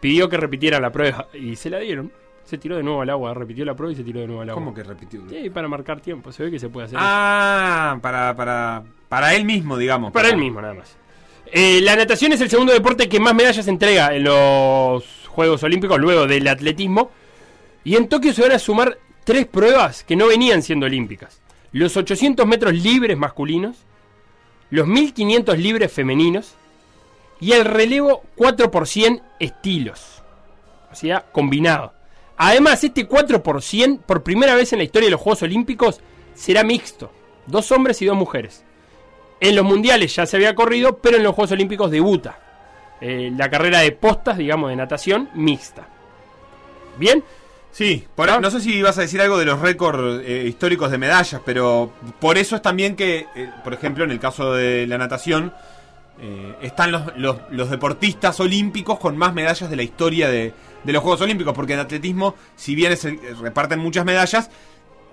Pidió 0.00 0.28
que 0.30 0.36
repitiera 0.38 0.80
la 0.80 0.90
prueba 0.90 1.26
y 1.34 1.54
se 1.56 1.68
la 1.68 1.78
dieron. 1.80 2.10
Se 2.44 2.56
tiró 2.56 2.76
de 2.78 2.82
nuevo 2.82 3.02
al 3.02 3.10
agua, 3.10 3.34
repitió 3.34 3.62
la 3.66 3.74
prueba 3.74 3.92
y 3.92 3.96
se 3.96 4.04
tiró 4.04 4.20
de 4.20 4.26
nuevo 4.26 4.40
al 4.40 4.48
agua. 4.48 4.62
¿Cómo 4.62 4.72
que 4.74 4.82
repitió? 4.82 5.20
Sí, 5.28 5.50
para 5.50 5.68
marcar 5.68 6.00
tiempo. 6.00 6.32
Se 6.32 6.42
ve 6.44 6.50
que 6.50 6.58
se 6.58 6.70
puede 6.70 6.86
hacer 6.86 6.96
eso. 6.98 7.06
Ah, 7.06 7.98
para, 8.00 8.34
para, 8.34 8.84
para 9.10 9.34
él 9.34 9.44
mismo, 9.44 9.76
digamos. 9.76 10.12
Para 10.12 10.28
él 10.30 10.38
mismo, 10.38 10.62
nada 10.62 10.72
más. 10.72 10.96
Eh, 11.52 11.80
la 11.82 11.96
natación 11.96 12.32
es 12.32 12.40
el 12.40 12.50
segundo 12.50 12.72
deporte 12.72 13.08
que 13.08 13.20
más 13.20 13.34
medallas 13.34 13.68
entrega 13.68 14.14
en 14.14 14.24
los 14.24 15.04
Juegos 15.28 15.62
Olímpicos, 15.62 15.98
luego 15.98 16.26
del 16.26 16.46
atletismo. 16.48 17.10
Y 17.84 17.96
en 17.96 18.08
Tokio 18.08 18.32
se 18.32 18.42
van 18.42 18.52
a 18.52 18.58
sumar 18.58 18.98
tres 19.24 19.46
pruebas 19.46 20.04
que 20.04 20.16
no 20.16 20.26
venían 20.26 20.62
siendo 20.62 20.86
olímpicas. 20.86 21.40
Los 21.72 21.96
800 21.96 22.46
metros 22.46 22.74
libres 22.74 23.16
masculinos, 23.16 23.76
los 24.70 24.86
1500 24.86 25.58
libres 25.58 25.92
femeninos 25.92 26.54
y 27.40 27.52
el 27.52 27.64
relevo 27.64 28.22
4 28.36 28.70
por 28.70 28.86
100 28.86 29.22
estilos. 29.38 30.22
O 30.90 30.94
sea, 30.94 31.26
combinado. 31.32 31.92
Además, 32.36 32.82
este 32.84 33.06
4 33.06 33.42
por 33.42 33.62
100, 33.62 33.98
por 33.98 34.22
primera 34.22 34.54
vez 34.54 34.72
en 34.72 34.78
la 34.78 34.84
historia 34.84 35.06
de 35.06 35.12
los 35.12 35.20
Juegos 35.20 35.42
Olímpicos, 35.42 36.00
será 36.34 36.62
mixto. 36.62 37.10
Dos 37.46 37.72
hombres 37.72 38.00
y 38.02 38.06
dos 38.06 38.16
mujeres. 38.16 38.64
En 39.40 39.54
los 39.56 39.64
mundiales 39.64 40.14
ya 40.16 40.26
se 40.26 40.36
había 40.36 40.54
corrido, 40.54 40.98
pero 40.98 41.16
en 41.16 41.22
los 41.22 41.34
Juegos 41.34 41.52
Olímpicos 41.52 41.90
debuta 41.90 42.38
eh, 43.00 43.32
la 43.36 43.48
carrera 43.48 43.78
de 43.80 43.92
postas, 43.92 44.36
digamos, 44.38 44.70
de 44.70 44.76
natación 44.76 45.28
mixta. 45.34 45.86
Bien, 46.98 47.22
Sí, 47.70 48.04
por- 48.16 48.28
Ah. 48.30 48.40
no 48.40 48.50
sé 48.50 48.60
si 48.60 48.72
ibas 48.74 48.96
a 48.98 49.02
decir 49.02 49.20
algo 49.20 49.38
de 49.38 49.44
los 49.44 49.60
récords 49.60 50.22
eh, 50.26 50.46
históricos 50.48 50.90
de 50.90 50.98
medallas, 50.98 51.40
pero 51.44 51.92
por 52.18 52.36
eso 52.38 52.56
es 52.56 52.62
también 52.62 52.96
que, 52.96 53.26
eh, 53.36 53.50
por 53.62 53.72
ejemplo, 53.74 54.02
en 54.04 54.10
el 54.10 54.18
caso 54.18 54.54
de 54.54 54.86
la 54.86 54.96
natación, 54.98 55.52
eh, 56.20 56.56
están 56.62 56.90
los, 56.90 57.02
los- 57.18 57.36
los 57.50 57.70
deportistas 57.70 58.40
olímpicos 58.40 58.98
con 58.98 59.16
más 59.16 59.32
medallas 59.34 59.68
de 59.70 59.76
la 59.76 59.82
historia 59.84 60.28
de, 60.28 60.52
de 60.82 60.92
los 60.92 61.02
Juegos 61.02 61.20
Olímpicos, 61.20 61.54
porque 61.54 61.74
en 61.74 61.80
atletismo, 61.80 62.34
si 62.56 62.74
bien 62.74 62.96
se 62.96 63.16
reparten 63.40 63.78
muchas 63.78 64.04
medallas, 64.04 64.50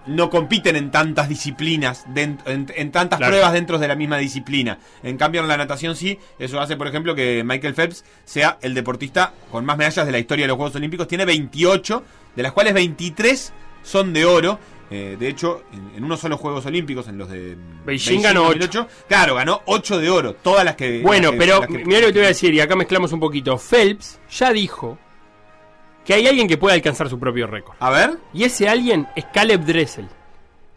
no 0.07 0.29
compiten 0.29 0.75
en 0.75 0.91
tantas 0.91 1.27
disciplinas, 1.29 2.05
en, 2.15 2.37
en 2.45 2.91
tantas 2.91 3.17
Claro. 3.17 3.31
pruebas 3.31 3.53
dentro 3.53 3.79
de 3.79 3.87
la 3.87 3.95
misma 3.95 4.17
disciplina. 4.17 4.77
En 5.03 5.17
cambio, 5.17 5.41
en 5.41 5.47
la 5.47 5.57
natación 5.57 5.95
sí, 5.95 6.19
eso 6.39 6.59
hace, 6.59 6.75
por 6.77 6.87
ejemplo, 6.87 7.15
que 7.15 7.43
Michael 7.45 7.73
Phelps 7.73 8.03
sea 8.23 8.57
el 8.61 8.73
deportista 8.73 9.33
con 9.51 9.65
más 9.65 9.77
medallas 9.77 10.05
de 10.05 10.11
la 10.11 10.19
historia 10.19 10.43
de 10.43 10.47
los 10.49 10.57
Juegos 10.57 10.75
Olímpicos. 10.75 11.07
Tiene 11.07 11.25
28, 11.25 12.03
de 12.35 12.43
las 12.43 12.51
cuales 12.51 12.73
23 12.73 13.53
son 13.83 14.13
de 14.13 14.25
oro. 14.25 14.59
Eh, 14.91 15.17
de 15.19 15.27
hecho, 15.27 15.63
en, 15.73 15.97
en 15.97 16.03
unos 16.03 16.19
solos 16.19 16.39
Juegos 16.39 16.63
Olímpicos, 16.67 17.07
en 17.07 17.17
los 17.17 17.27
de 17.29 17.57
Beijing 17.85 18.21
ganó 18.21 18.43
2008, 18.43 18.87
claro, 19.07 19.33
ganó 19.33 19.61
8 19.65 19.97
de 19.99 20.09
oro, 20.11 20.35
todas 20.35 20.63
las 20.63 20.75
que... 20.75 21.01
bueno, 21.01 21.31
las 21.31 21.31
que- 21.31 21.37
pero 21.39 21.61
mira 21.87 22.01
lo 22.01 22.05
que 22.07 22.13
te 22.13 22.19
voy 22.19 22.25
a 22.25 22.29
decir, 22.29 22.53
y 22.53 22.59
acá 22.59 22.75
mezclamos 22.75 23.11
un 23.11 23.19
poquito. 23.19 23.57
Phelps 23.57 24.19
ya 24.29 24.53
dijo 24.53 24.99
que 26.05 26.13
hay 26.13 26.27
alguien 26.27 26.47
que 26.47 26.57
puede 26.57 26.75
alcanzar 26.75 27.09
su 27.09 27.19
propio 27.19 27.47
récord. 27.47 27.75
A 27.79 27.89
ver, 27.89 28.17
Y 28.33 28.43
ese 28.43 28.69
alguien 28.69 29.07
es 29.15 29.25
Caleb 29.33 29.65
Dressel, 29.65 30.05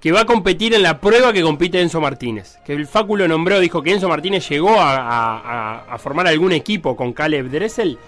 que 0.01 0.11
va 0.13 0.21
a 0.23 0.25
competir 0.25 0.73
en 0.75 0.83
la 0.83 1.01
prueba 1.01 1.33
que 1.33 1.43
compite 1.43 1.81
Enzo 1.81 2.01
Martínez. 2.01 2.59
Que 2.65 2.73
el 2.73 2.87
Facu 2.87 3.17
lo 3.17 3.29
nombró, 3.29 3.61
dijo 3.61 3.83
que 3.83 3.93
Enzo 3.93 4.09
Martínez 4.09 4.49
llegó 4.49 4.81
a, 4.81 4.97
a- 4.97 5.39
a- 5.39 5.95
a 5.95 5.99
formar 5.99 6.27
algún 6.29 6.53
equipo 6.53 6.97
con 6.97 7.13
Caleb 7.13 7.51
Dressel. 7.51 7.99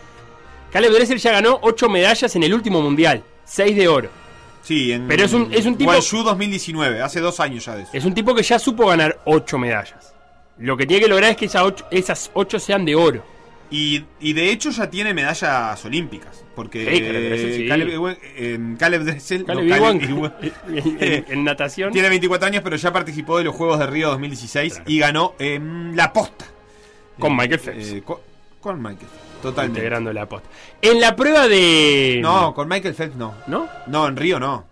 Caleb 0.72 0.92
Dressel 0.92 1.18
ya 1.18 1.32
ganó 1.32 1.58
8 1.62 1.88
medallas 1.88 2.34
en 2.36 2.42
el 2.44 2.54
último 2.54 2.80
mundial, 2.80 3.22
6 3.44 3.76
de 3.76 3.88
oro. 3.88 4.08
sí, 4.62 4.92
en 4.92 5.08
Pero 5.08 5.24
es 5.24 5.32
un- 5.32 5.52
es 5.52 5.66
un 5.66 5.76
tipo- 5.76 5.90
Guangzhou 5.90 6.22
2019, 6.22 7.02
hace 7.02 7.18
dos 7.20 7.40
años 7.40 7.64
ya 7.64 7.74
de 7.76 7.82
eso. 7.82 7.90
Es 7.92 8.04
un 8.04 8.14
tipo 8.14 8.34
que 8.34 8.42
ya 8.42 8.58
supo 8.58 8.86
ganar 8.86 9.18
8 9.24 9.58
medallas. 9.58 10.14
Lo 10.58 10.76
que 10.76 10.86
tiene 10.86 11.02
que 11.02 11.08
lograr 11.08 11.30
es 11.32 11.36
que 11.38 11.46
esas 11.46 11.62
8, 11.62 11.86
esas 11.90 12.30
ocho 12.34 12.58
sean 12.60 12.84
de 12.84 12.94
oro. 12.94 13.24
Y, 13.70 14.04
y 14.20 14.32
de 14.32 14.50
hecho 14.50 14.70
ya 14.70 14.90
tiene 14.90 15.14
medallas 15.14 15.84
olímpicas. 15.84 16.44
Porque 16.56 16.84
Sí, 16.92 17.00
Caleb 17.02 17.54
sí. 17.54 17.68
Caleb, 17.68 18.18
eh, 18.36 18.74
Caleb 18.78 19.02
Dressel, 19.04 19.44
Caleb 19.44 19.70
en, 20.68 20.96
en- 21.00 21.24
en 21.28 21.44
natación. 21.44 21.92
tiene 21.92 22.08
24 22.08 22.48
años, 22.48 22.62
pero 22.64 22.76
ya 22.76 22.92
participó 22.92 23.38
de 23.38 23.44
los 23.44 23.54
Juegos 23.54 23.78
de 23.78 23.86
Río 23.86 24.08
2016 24.10 24.74
Claro. 24.74 24.90
y 24.90 24.98
ganó 24.98 25.34
eh, 25.38 25.60
la 25.94 26.12
posta. 26.12 26.46
Con 27.18 27.32
Eh, 27.32 27.36
Michael 27.38 27.60
Phelps. 27.60 27.92
eh, 27.92 28.02
con, 28.02 28.18
con 28.60 28.76
Michael 28.78 28.98
Phelps, 28.98 29.42
totalmente. 29.42 29.78
integrando 29.80 30.12
la 30.12 30.26
posta. 30.28 30.48
En 30.82 31.00
la 31.00 31.14
prueba 31.14 31.46
de. 31.48 32.18
No, 32.20 32.52
con 32.54 32.68
Michael 32.68 32.94
Phelps 32.94 33.16
no. 33.16 33.34
¿No? 33.46 33.68
No, 33.86 34.08
en 34.08 34.16
Río 34.16 34.40
no. 34.40 34.66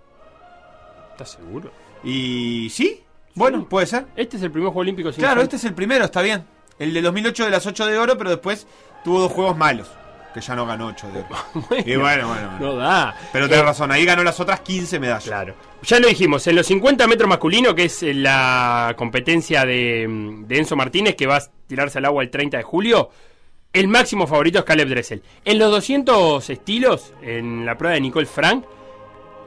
¿Estás 1.12 1.32
seguro? 1.32 1.70
Y 2.04 2.68
sí, 2.70 3.00
bueno, 3.34 3.68
puede 3.68 3.86
ser. 3.86 4.06
Este 4.16 4.36
es 4.36 4.42
el 4.42 4.50
primer 4.50 4.68
juego 4.68 4.80
olímpico 4.80 5.12
sin 5.12 5.22
Claro, 5.22 5.40
este 5.42 5.56
es 5.56 5.64
el 5.64 5.74
primero, 5.74 6.04
está 6.04 6.20
bien. 6.22 6.44
El 6.78 6.94
de 6.94 7.02
2008 7.02 7.44
de 7.44 7.50
las 7.50 7.66
8 7.66 7.86
de 7.86 7.98
oro, 7.98 8.16
pero 8.18 8.30
después 8.30 8.66
tuvo 9.04 9.20
dos 9.20 9.32
juegos 9.32 9.56
malos. 9.56 9.88
Que 10.34 10.40
ya 10.42 10.54
no 10.54 10.66
ganó 10.66 10.86
8 10.88 11.08
de 11.12 11.20
oro. 11.20 11.36
y 11.86 11.96
bueno, 11.96 12.28
bueno, 12.28 12.50
bueno. 12.50 12.58
No 12.60 12.76
da. 12.76 13.14
Pero 13.32 13.46
tenés 13.48 13.62
Eh, 13.62 13.66
razón, 13.66 13.90
ahí 13.90 14.04
ganó 14.04 14.22
las 14.22 14.38
otras 14.40 14.60
15 14.60 15.00
medallas. 15.00 15.24
Claro. 15.24 15.54
Ya 15.82 15.98
lo 16.00 16.08
dijimos, 16.08 16.46
en 16.46 16.56
los 16.56 16.66
50 16.66 17.06
metros 17.06 17.28
masculino, 17.28 17.74
que 17.74 17.84
es 17.84 18.02
eh, 18.02 18.12
la 18.14 18.94
competencia 18.96 19.64
de, 19.64 20.06
mm, 20.08 20.46
de 20.46 20.58
Enzo 20.58 20.76
Martínez, 20.76 21.14
que 21.16 21.26
va 21.26 21.36
a 21.38 21.42
tirarse 21.66 21.98
al 21.98 22.04
agua 22.04 22.22
el 22.22 22.30
30 22.30 22.58
de 22.58 22.62
julio, 22.62 23.10
el 23.72 23.88
máximo 23.88 24.26
favorito 24.26 24.58
es 24.58 24.64
Caleb 24.64 24.88
Dressel. 24.88 25.22
En 25.44 25.58
los 25.58 25.70
200 25.70 26.48
estilos, 26.50 27.12
en 27.22 27.64
la 27.66 27.76
prueba 27.78 27.94
de 27.94 28.00
Nicole 28.02 28.26
Frank, 28.26 28.64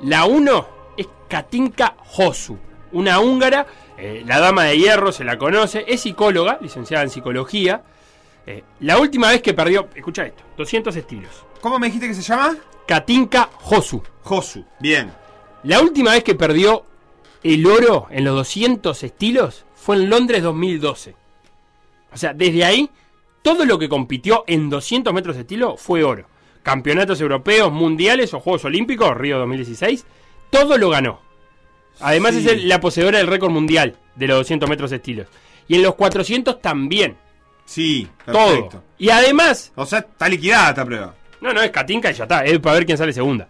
la 0.04 0.26
1 0.26 0.68
es 0.98 1.08
Katinka 1.30 1.96
Hosu, 2.18 2.58
una 2.92 3.20
húngara, 3.20 3.68
eh, 3.98 4.24
la 4.26 4.40
dama 4.40 4.66
de 4.66 4.78
hierro, 4.78 5.12
se 5.12 5.24
la 5.24 5.38
conoce, 5.38 5.86
es 5.88 6.02
psicóloga, 6.02 6.58
licenciada 6.62 7.04
en 7.04 7.10
psicología. 7.10 7.84
Eh, 8.46 8.64
la 8.80 8.98
última 8.98 9.30
vez 9.30 9.42
que 9.42 9.54
perdió, 9.54 9.90
escucha 9.96 10.26
esto, 10.26 10.44
200 10.58 10.96
estilos. 10.96 11.46
¿Cómo 11.62 11.78
me 11.78 11.88
dijiste 11.88 12.08
que 12.08 12.16
se 12.16 12.22
llama? 12.22 12.56
Katinka 12.88 13.50
Hosu. 13.64 14.02
Josu. 14.24 14.66
Bien. 14.80 15.12
La 15.64 15.80
última 15.80 16.12
vez 16.12 16.24
que 16.24 16.36
perdió 16.36 16.84
el 17.44 17.66
oro 17.66 18.08
en 18.10 18.24
los 18.24 18.36
200 18.36 19.04
estilos 19.04 19.66
fue 19.76 19.96
en 19.96 20.10
Londres 20.10 20.44
2012. 20.44 21.16
O 22.14 22.18
sea, 22.18 22.34
desde 22.34 22.66
ahí, 22.66 22.90
todo 23.42 23.66
lo 23.66 23.80
que 23.80 23.90
compitió 23.90 24.44
en 24.48 24.70
200 24.70 25.14
metros 25.14 25.36
de 25.36 25.42
estilo 25.42 25.78
fue 25.78 26.04
oro. 26.04 26.28
Campeonatos 26.64 27.22
europeos, 27.22 27.72
mundiales 27.72 28.34
o 28.34 28.40
Juegos 28.40 28.66
Olímpicos, 28.66 29.16
Río 29.18 29.40
2016, 29.40 30.06
todo 30.50 30.78
lo 30.78 30.90
ganó. 30.90 31.22
Además 32.00 32.34
Sí. 32.36 32.48
es 32.50 32.64
la 32.64 32.80
poseedora 32.80 33.18
del 33.20 33.28
récord 33.28 33.52
mundial 33.52 33.96
de 34.16 34.28
los 34.28 34.38
200 34.40 34.70
metros 34.70 34.90
de 34.90 34.96
estilos. 34.98 35.28
Y 35.68 35.76
en 35.76 35.84
los 35.84 35.96
400 35.96 36.62
también, 36.62 37.16
Sí, 37.66 38.08
perfecto. 38.26 38.70
todo. 38.70 38.84
Y 38.98 39.10
además, 39.10 39.72
O 39.76 39.86
sea, 39.86 40.00
está 40.00 40.28
liquidada 40.28 40.70
esta 40.70 40.86
prueba. 40.86 41.16
no, 41.42 41.54
no, 41.54 41.62
es 41.62 41.72
Katinka 41.72 42.12
y 42.12 42.14
ya 42.14 42.24
está, 42.24 42.44
es 42.46 42.60
para 42.60 42.76
ver 42.76 42.86
quién 42.86 42.98
sale 42.98 43.14
segunda. 43.14 43.48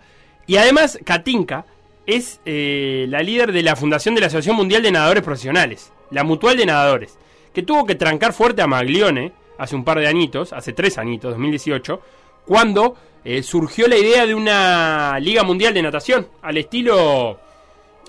Y 0.48 0.58
además, 0.58 1.00
Katinka 1.04 1.66
es 2.06 2.40
eh, 2.46 3.06
la 3.10 3.22
líder 3.22 3.52
de 3.52 3.62
la 3.64 3.76
fundación 3.76 4.16
de 4.16 4.22
la 4.22 4.28
Asociación 4.28 4.56
Mundial 4.56 4.82
de 4.84 4.92
Nadadores 4.92 5.24
Profesionales, 5.24 5.92
la 6.10 6.24
Mutual 6.24 6.58
de 6.58 6.66
Nadadores, 6.66 7.18
que 7.54 7.64
tuvo 7.64 7.86
que 7.86 7.96
trancar 7.96 8.34
fuerte 8.34 8.62
a 8.62 8.68
Maglione 8.68 9.32
hace 9.58 9.76
un 9.76 9.84
par 9.86 10.00
de 10.00 10.08
añitos, 10.08 10.52
hace 10.54 10.74
tres 10.74 10.98
añitos, 10.98 11.32
2018, 11.32 12.02
cuando 12.46 12.96
eh, 13.24 13.44
surgió 13.44 13.88
la 13.88 13.96
idea 13.98 14.26
de 14.26 14.34
una 14.36 15.18
Liga 15.20 15.44
Mundial 15.44 15.74
de 15.74 15.82
Natación, 15.84 16.28
al 16.42 16.58
estilo... 16.58 17.40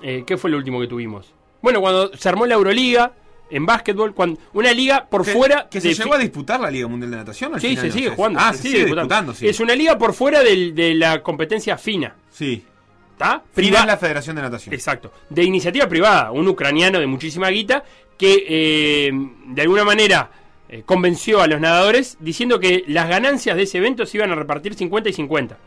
eh, 0.03 0.25
¿Qué 0.27 0.37
fue 0.37 0.51
lo 0.51 0.57
último 0.57 0.81
que 0.81 0.87
tuvimos? 0.87 1.33
Bueno, 1.61 1.81
cuando 1.81 2.15
se 2.17 2.29
armó 2.29 2.45
la 2.47 2.55
Euroliga 2.55 3.13
en 3.51 3.67
básquetbol, 3.67 4.15
cuando, 4.15 4.41
una 4.55 4.73
liga 4.73 5.07
por 5.09 5.25
Que- 5.25 5.33
fuera... 5.33 5.69
Que 5.71 5.81
se 5.81 5.89
de 5.89 5.95
llegó 5.95 6.15
a 6.15 6.19
disputar 6.19 6.59
la 6.61 6.71
Liga 6.71 6.89
Mundial 6.89 7.11
de 7.11 7.17
Natación. 7.19 7.55
al 7.55 7.61
Sí, 7.61 7.69
final, 7.69 7.85
se 7.85 7.93
sigue 7.93 8.09
jugando. 8.11 8.41
Ah, 8.41 8.51
se 8.53 8.57
se 8.57 8.63
sigue 8.63 8.75
sigue 8.81 8.87
disputando. 8.95 9.35
sí. 9.35 9.47
Es 9.49 9.61
una 9.61 9.75
liga 9.75 9.99
por 9.99 10.15
fuera 10.15 10.43
del- 10.43 10.75
de 10.75 10.95
la 10.95 11.23
competencia 11.23 11.77
fina. 11.77 12.15
Sí. 12.31 12.65
¿Está? 13.13 13.41
FINA 13.41 13.45
Priva- 13.55 13.81
es 13.81 13.87
la 13.87 13.97
Federación 13.99 14.37
de 14.37 14.43
Natación. 14.43 14.75
Exacto. 14.75 15.13
De 15.29 15.45
iniciativa 15.45 15.87
privada. 15.87 16.31
Un 16.33 16.49
ucraniano 16.49 16.99
de 16.99 17.07
muchísima 17.07 17.49
guita 17.51 17.85
que 18.19 18.45
eh, 18.49 19.11
de 19.49 19.63
alguna 19.63 19.85
manera 19.85 20.31
eh, 20.69 20.83
convenció 20.87 21.43
a 21.43 21.47
los 21.47 21.61
nadadores 21.61 22.17
diciendo 22.21 22.59
que 22.59 22.85
las 22.89 23.07
ganancias 23.09 23.55
de 23.57 23.65
ese 23.65 23.79
evento 23.79 24.07
se 24.07 24.17
iban 24.17 24.33
a 24.33 24.35
repartir 24.35 24.75
50 24.75 25.11
y 25.11 25.13
50. 25.13 25.59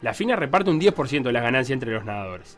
La 0.00 0.14
FINA 0.14 0.36
reparte 0.36 0.70
un 0.70 0.80
10% 0.80 1.22
de 1.24 1.32
las 1.32 1.42
ganancias 1.42 1.74
entre 1.74 1.90
los 1.92 2.04
nadadores. 2.04 2.56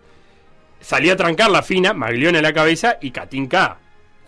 Salió 0.84 1.14
a 1.14 1.16
trancar 1.16 1.50
la 1.50 1.62
FINA, 1.62 1.94
Maglione 1.94 2.40
a 2.40 2.42
la 2.42 2.52
cabeza 2.52 2.98
y 3.00 3.10
Katinka 3.10 3.78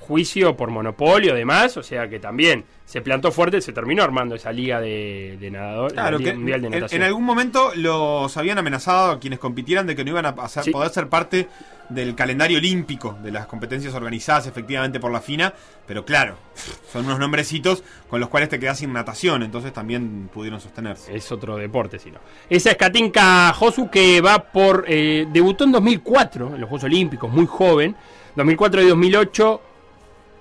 juicio 0.07 0.57
por 0.57 0.71
monopolio, 0.71 1.35
demás, 1.35 1.77
o 1.77 1.83
sea 1.83 2.09
que 2.09 2.19
también 2.21 2.65
se 2.85 3.01
plantó 3.01 3.33
fuerte, 3.33 3.61
se 3.61 3.73
terminó 3.73 4.03
armando 4.05 4.37
esa 4.37 4.53
liga 4.53 4.81
de, 4.81 5.37
de 5.41 5.51
nadadores, 5.51 5.93
Claro, 5.95 6.13
la 6.13 6.19
Liga 6.19 6.31
que 6.31 6.37
mundial 6.37 6.63
de 6.63 6.71
natación. 6.71 7.03
en 7.03 7.07
algún 7.09 7.25
momento 7.25 7.73
los 7.75 8.37
habían 8.37 8.59
amenazado 8.59 9.11
a 9.13 9.19
quienes 9.21 9.39
compitieran 9.41 9.87
de 9.87 9.97
que 9.97 10.05
no 10.05 10.11
iban 10.11 10.27
a 10.27 10.49
Sí. 10.49 10.71
poder 10.71 10.91
ser 10.91 11.09
parte 11.09 11.49
del 11.89 12.15
calendario 12.17 12.59
olímpico, 12.59 13.17
de 13.23 13.31
las 13.33 13.47
competencias 13.47 13.95
organizadas 13.95 14.47
efectivamente 14.47 14.99
por 15.01 15.11
la 15.13 15.21
FINA, 15.21 15.53
pero 15.87 16.05
claro, 16.05 16.37
son 16.93 17.05
unos 17.07 17.19
nombrecitos 17.19 17.83
con 18.09 18.21
los 18.21 18.29
cuales 18.29 18.49
te 18.49 18.59
quedas 18.61 18.79
sin 18.79 18.93
natación, 18.93 19.43
entonces 19.43 19.73
también 19.73 20.29
pudieron 20.33 20.61
sostenerse. 20.61 21.15
Es 21.17 21.31
otro 21.33 21.57
deporte, 21.57 21.99
si 21.99 22.11
no. 22.13 22.19
Esa 22.49 22.71
es 22.71 22.77
Katinka 22.77 23.53
Josu 23.53 23.91
que 23.91 24.21
va 24.21 24.39
por. 24.39 24.85
eh, 24.89 25.27
debutó 25.33 25.65
en 25.65 25.73
2004 25.73 26.55
en 26.55 26.61
los 26.61 26.69
Juegos 26.69 26.85
Olímpicos, 26.85 27.31
muy 27.31 27.47
joven. 27.47 27.97
2004 28.37 28.83
y 28.83 28.89
2008. 28.89 29.61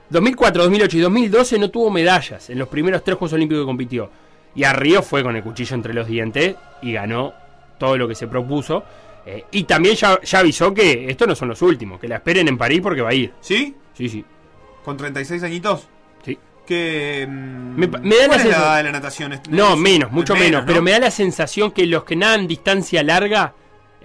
2004, 0.09 0.63
2008 0.63 0.97
y 0.97 0.99
2012 1.01 1.59
no 1.59 1.69
tuvo 1.69 1.89
medallas 1.89 2.49
en 2.49 2.59
los 2.59 2.67
primeros 2.67 3.03
tres 3.03 3.17
Juegos 3.17 3.33
Olímpicos 3.33 3.63
que 3.63 3.65
compitió. 3.65 4.09
Y 4.55 4.63
a 4.63 4.73
Río 4.73 5.01
fue 5.01 5.23
con 5.23 5.35
el 5.35 5.43
cuchillo 5.43 5.75
entre 5.75 5.93
los 5.93 6.07
dientes 6.07 6.55
y 6.81 6.93
ganó 6.93 7.33
todo 7.77 7.97
lo 7.97 8.07
que 8.07 8.15
se 8.15 8.27
propuso. 8.27 8.83
Eh, 9.25 9.45
y 9.51 9.63
también 9.63 9.95
ya, 9.95 10.21
ya 10.21 10.39
avisó 10.39 10.73
que 10.73 11.09
estos 11.09 11.27
no 11.27 11.35
son 11.35 11.49
los 11.49 11.61
últimos, 11.61 11.99
que 11.99 12.07
la 12.07 12.17
esperen 12.17 12.47
en 12.47 12.57
París 12.57 12.79
porque 12.81 13.01
va 13.01 13.09
a 13.09 13.13
ir. 13.13 13.33
¿Sí? 13.41 13.75
Sí, 13.93 14.07
sí. 14.07 14.23
¿Con 14.83 14.97
36 14.97 15.41
añitos? 15.43 15.87
Sí. 16.23 16.37
Que, 16.65 17.25
mm, 17.27 17.75
Me 17.75 17.87
me 17.87 18.15
da 18.17 18.27
¿Cuál 18.27 18.37
la 18.37 18.43
es 18.43 18.45
la 18.45 18.77
de 18.77 18.83
la 18.83 18.91
natación? 18.91 19.41
No, 19.49 19.75
menos, 19.75 20.11
mucho 20.11 20.35
menos. 20.35 20.61
¿no? 20.61 20.67
Pero 20.67 20.81
me 20.81 20.91
da 20.91 20.99
la 20.99 21.11
sensación 21.11 21.71
que 21.71 21.87
los 21.87 22.03
que 22.03 22.15
nadan 22.15 22.47
distancia 22.47 23.01
larga, 23.03 23.53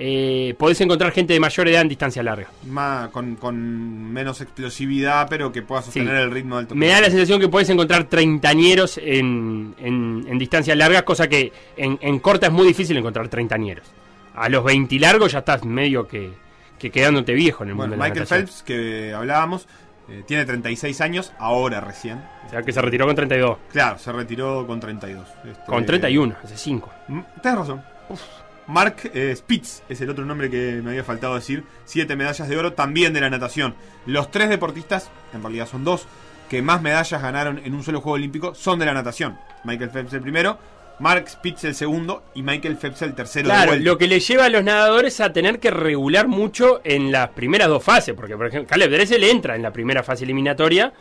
eh, 0.03 0.55
podés 0.59 0.81
encontrar 0.81 1.13
gente 1.13 1.35
de 1.35 1.41
mayor 1.41 1.69
edad 1.69 1.83
en 1.83 1.89
distancia 1.89 2.23
larga. 2.23 2.49
Más- 2.67 3.11
con, 3.11 3.37
con 3.37 4.11
menos 4.13 4.41
explosividad, 4.41 5.27
pero 5.29 5.53
que 5.53 5.61
pueda 5.61 5.83
sostener 5.83 6.17
Sí. 6.17 6.23
el 6.23 6.31
ritmo 6.31 6.57
del 6.63 6.75
Me 6.75 6.87
da 6.89 7.03
la 7.03 7.11
sensación 7.11 7.39
que 7.39 7.49
podés 7.49 7.69
encontrar 7.69 8.05
treintañeros 8.05 8.97
en, 8.97 9.75
en, 9.79 10.25
en 10.27 10.39
distancias 10.39 10.75
largas, 10.77 11.03
cosa 11.03 11.29
que 11.29 11.53
en, 11.77 11.99
en 12.01 12.19
corta 12.19 12.47
es 12.47 12.53
muy 12.53 12.67
difícil 12.67 12.97
encontrar 12.97 13.29
treintañeros. 13.29 13.87
A 14.35 14.49
los 14.49 14.65
20 14.65 14.99
largos 14.99 15.33
ya 15.33 15.41
estás 15.41 15.65
medio 15.67 16.09
que, 16.09 16.31
que 16.79 16.91
quedándote 16.91 17.35
viejo 17.35 17.63
en 17.65 17.71
el 17.71 17.75
Bueno, 17.75 17.91
mundo 17.91 18.03
de 18.03 18.09
la 18.09 18.15
Michael. 18.15 18.27
Phelps, 18.27 18.63
que 18.63 19.13
hablábamos, 19.13 19.69
eh, 20.09 20.23
tiene 20.27 20.47
36 20.47 20.99
años, 21.03 21.31
ahora 21.39 21.81
recién. 21.83 22.23
O 22.47 22.49
sea 22.49 22.63
que 22.63 22.73
se 22.73 22.81
retiró 22.81 23.07
con 23.07 23.15
32. 23.17 23.59
Claro, 23.71 23.99
se 23.99 24.11
retiró 24.13 24.67
con 24.67 24.81
32. 24.81 25.29
Este, 25.45 25.65
Con 25.67 25.85
31, 25.85 26.37
hace 26.43 26.57
5. 26.57 26.91
Mm, 27.09 27.21
Tienes 27.43 27.59
razón. 27.61 27.83
Uf. 28.09 28.21
Mark 28.71 29.11
eh, 29.15 29.35
Spitz 29.37 29.83
es 29.89 30.01
el 30.01 30.11
otro 30.11 30.25
nombre 30.25 30.49
que 30.49 30.81
me 30.83 30.91
había 30.91 31.03
faltado 31.03 31.35
decir. 31.35 31.65
Siete 31.85 32.15
medallas 32.15 32.49
de 32.49 32.57
oro 32.57 32.73
también 32.73 33.13
de 33.13 33.21
la 33.21 33.29
natación. 33.29 33.75
Los 34.07 34.31
tres 34.31 34.49
deportistas, 34.49 35.11
en 35.35 35.43
realidad 35.43 35.67
son 35.67 35.83
dos, 35.83 36.07
que 36.49 36.63
más 36.63 36.81
medallas 36.81 37.21
ganaron 37.21 37.61
en 37.65 37.75
un 37.75 37.83
solo 37.83 38.01
juego 38.01 38.15
olímpico 38.15 38.55
son 38.55 38.79
de 38.79 38.87
la 38.87 38.95
natación. 38.95 39.39
Michael 39.65 39.91
Phelps 39.91 40.13
el 40.13 40.23
primero, 40.23 40.59
Mark 41.01 41.29
Spitz 41.29 41.65
el 41.65 41.75
segundo 41.75 42.23
y 42.35 42.43
Michael 42.43 42.77
Phelps 42.77 43.03
el 43.03 43.15
tercero. 43.15 43.47
Claro, 43.47 43.75
lo 43.75 43.99
que 43.99 44.07
le 44.07 44.21
lleva 44.21 44.45
a 44.45 44.49
los 44.49 44.63
nadadores 44.63 45.21
a 45.21 45.33
tener 45.33 45.59
que 45.59 45.73
regular 45.73 46.29
mucho 46.29 46.81
en 46.85 47.11
las 47.11 47.31
primeras 47.31 47.69
dos 47.69 47.83
fases, 47.83 48.15
porque 48.15 48.37
por 48.37 48.47
ejemplo, 48.47 48.69
Caleb 48.69 48.91
Dressel 48.91 49.25
entra 49.25 49.57
en 49.57 49.63
la 49.63 49.73
primera 49.73 50.05
fase 50.05 50.23
eliminatoria 50.23 50.93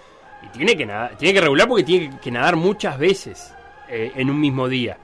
y 0.43 0.57
tiene 0.57 0.75
que 0.75 0.87
nadar, 0.87 1.17
tiene 1.17 1.35
que 1.35 1.41
regular 1.41 1.67
porque 1.67 1.83
tiene 1.83 2.19
que 2.19 2.31
nadar 2.31 2.55
muchas 2.55 2.97
veces 2.97 3.53
eh, 3.89 4.11
en 4.15 4.29
un 4.31 4.39
mismo 4.39 4.67
día 4.67 4.97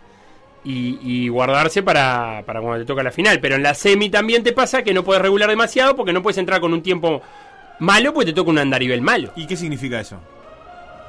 y, 0.65 0.99
y 1.01 1.29
guardarse 1.29 1.83
para, 1.83 2.43
para 2.45 2.59
cuando 2.59 2.79
te 2.79 2.85
toca 2.85 3.03
la 3.03 3.11
final. 3.11 3.39
Pero 3.39 3.55
en 3.55 3.63
la 3.63 3.73
semi 3.73 4.09
también 4.09 4.43
te 4.43 4.51
pasa 4.51 4.83
que 4.83 4.93
no 4.93 5.03
puedes 5.03 5.21
regular 5.21 5.49
demasiado 5.49 5.95
porque 5.95 6.11
no 6.11 6.21
puedes 6.21 6.37
entrar 6.37 6.59
con 6.59 6.73
un 6.73 6.81
tiempo 6.81 7.21
malo 7.79 8.13
porque 8.13 8.31
te 8.31 8.35
toca 8.35 8.49
un 8.49 8.57
andarivel 8.57 9.01
malo. 9.01 9.31
¿Y 9.35 9.45
qué 9.45 9.55
significa 9.55 9.99
eso? 9.99 10.19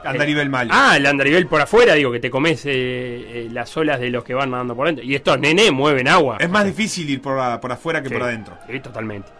Andarivel 0.04 0.48
malo. 0.48 0.70
Ah, 0.72 0.96
el 0.96 1.06
andarivel 1.06 1.46
por 1.48 1.60
afuera, 1.60 1.94
digo, 1.94 2.12
que 2.12 2.20
te 2.20 2.30
comes 2.30 2.64
eh, 2.66 2.70
eh, 2.70 3.48
las 3.50 3.76
olas 3.76 3.98
de 3.98 4.10
los 4.10 4.22
que 4.22 4.34
van 4.34 4.50
nadando 4.50 4.76
por 4.76 4.86
dentro. 4.86 5.04
Y 5.04 5.14
estos 5.14 5.38
nenes 5.40 5.72
mueven 5.72 6.06
agua. 6.06 6.36
es 6.38 6.48
más 6.48 6.64
difícil 6.64 7.08
ir 7.10 7.20
por, 7.20 7.60
por 7.60 7.72
afuera 7.72 8.02
que 8.02 8.08
Sí, 8.08 8.14
por 8.14 8.22
adentro. 8.22 8.56
Sí, 8.70 8.78
totalmente. 8.80 9.30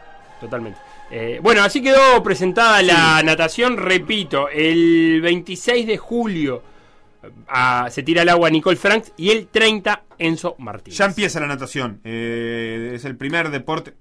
Totalmente. 0.40 0.78
Eh, 1.11 1.38
bueno, 1.40 1.62
así 1.62 1.80
quedó 1.82 2.23
presentada 2.23 2.82
la 2.82 3.23
natación. 3.23 3.76
Repito, 3.76 4.49
el 4.49 5.20
26 5.23 5.87
de 5.87 5.96
julio 5.96 6.62
se 7.90 8.03
tira 8.03 8.22
al 8.22 8.29
agua 8.29 8.51
Nicole 8.51 8.77
Franks 8.77 9.12
y 9.16 9.31
el 9.31 9.48
30 9.48 10.05
Enzo 10.18 10.57
Martínez. 10.59 10.98
Ya 10.98 11.07
empieza 11.07 11.40
la 11.40 11.46
natación. 11.46 12.01
Eh, 12.05 12.92
es 12.94 13.05
el 13.05 13.16
primer 13.16 13.51
deporte, 13.51 13.94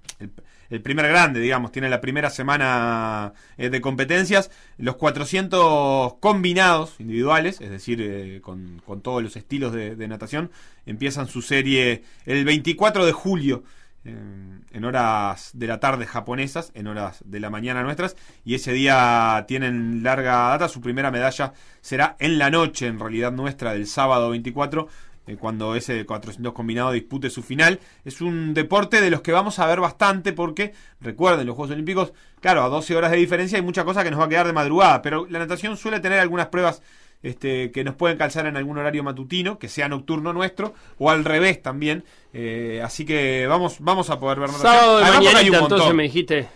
el, 0.69 0.81
primer 0.81 1.07
grande, 1.07 1.39
digamos. 1.39 1.71
Tiene 1.71 1.89
la 1.89 2.01
primera 2.01 2.29
semana 2.29 3.33
eh, 3.57 3.69
de 3.69 3.81
competencias. 3.81 4.51
Los 4.77 4.95
400 4.95 6.15
combinados 6.19 6.95
individuales, 6.99 7.61
es 7.61 7.69
decir, 7.69 8.01
eh, 8.01 8.41
con, 8.41 8.81
con 8.85 9.01
todos 9.01 9.21
los 9.21 9.35
estilos 9.35 9.73
de, 9.73 9.95
de 9.95 10.07
natación, 10.07 10.51
empiezan 10.85 11.27
su 11.27 11.41
serie 11.41 12.03
el 12.25 12.45
24 12.45 13.05
de 13.05 13.11
julio. 13.11 13.63
En 14.05 14.85
horas 14.85 15.49
de 15.53 15.65
la 15.65 15.79
tarde 15.79 16.05
japonesas, 16.05 16.71
en 16.75 16.87
horas 16.87 17.23
de 17.25 17.39
la 17.39 17.49
mañana 17.49 17.81
nuestras, 17.81 18.15
y 18.43 18.53
ese 18.53 18.71
día 18.71 19.45
tienen 19.47 20.03
larga 20.03 20.49
data. 20.49 20.67
Su 20.67 20.79
primera 20.79 21.09
medalla 21.09 21.53
será 21.81 22.15
en 22.19 22.37
la 22.37 22.51
noche, 22.51 22.85
en 22.87 22.99
realidad 22.99 23.31
nuestra, 23.31 23.73
del 23.73 23.87
sábado 23.87 24.29
24, 24.29 24.87
eh, 25.27 25.37
cuando 25.37 25.75
ese 25.75 26.05
400 26.05 26.53
combinado 26.53 26.91
dispute 26.91 27.29
su 27.31 27.41
final. 27.41 27.79
Es 28.03 28.21
un 28.21 28.53
deporte 28.53 29.01
de 29.01 29.09
los 29.09 29.21
que 29.21 29.31
vamos 29.31 29.57
a 29.57 29.65
ver 29.65 29.79
bastante 29.79 30.33
porque, 30.33 30.73
recuerden, 31.01 31.47
los 31.47 31.55
Juegos 31.55 31.73
Olímpicos, 31.73 32.13
claro, 32.41 32.63
a 32.63 32.69
12 32.69 32.95
horas 32.95 33.11
de 33.11 33.17
diferencia 33.17 33.57
hay 33.57 33.63
mucha 33.63 33.85
cosa 33.85 34.03
que 34.03 34.11
nos 34.11 34.19
va 34.19 34.25
a 34.25 34.29
quedar 34.29 34.45
de 34.45 34.53
madrugada, 34.53 35.01
pero 35.01 35.25
la 35.27 35.39
natación 35.39 35.77
suele 35.77 35.99
tener 35.99 36.19
algunas 36.19 36.47
pruebas 36.47 36.83
este, 37.23 37.71
que 37.71 37.83
nos 37.83 37.95
pueden 37.95 38.17
calzar 38.17 38.45
en 38.45 38.57
algún 38.57 38.77
horario 38.77 39.03
matutino, 39.03 39.57
que 39.59 39.69
sea 39.69 39.89
nocturno 39.89 40.33
nuestro, 40.33 40.73
o 40.97 41.09
al 41.09 41.25
revés 41.25 41.61
también. 41.61 42.03
Eh, 42.33 42.81
así 42.83 43.05
que 43.05 43.47
vamos, 43.47 43.77
vamos 43.79 44.09
a 44.09 44.19
poder 44.19 44.39
ver 44.39 44.49
natación. 44.49 44.73
Sábado 44.73 44.97
de 44.97 45.03
mañana, 45.05 45.41
entonces 45.41 45.93
me 45.93 46.03
dijiste. 46.03 46.47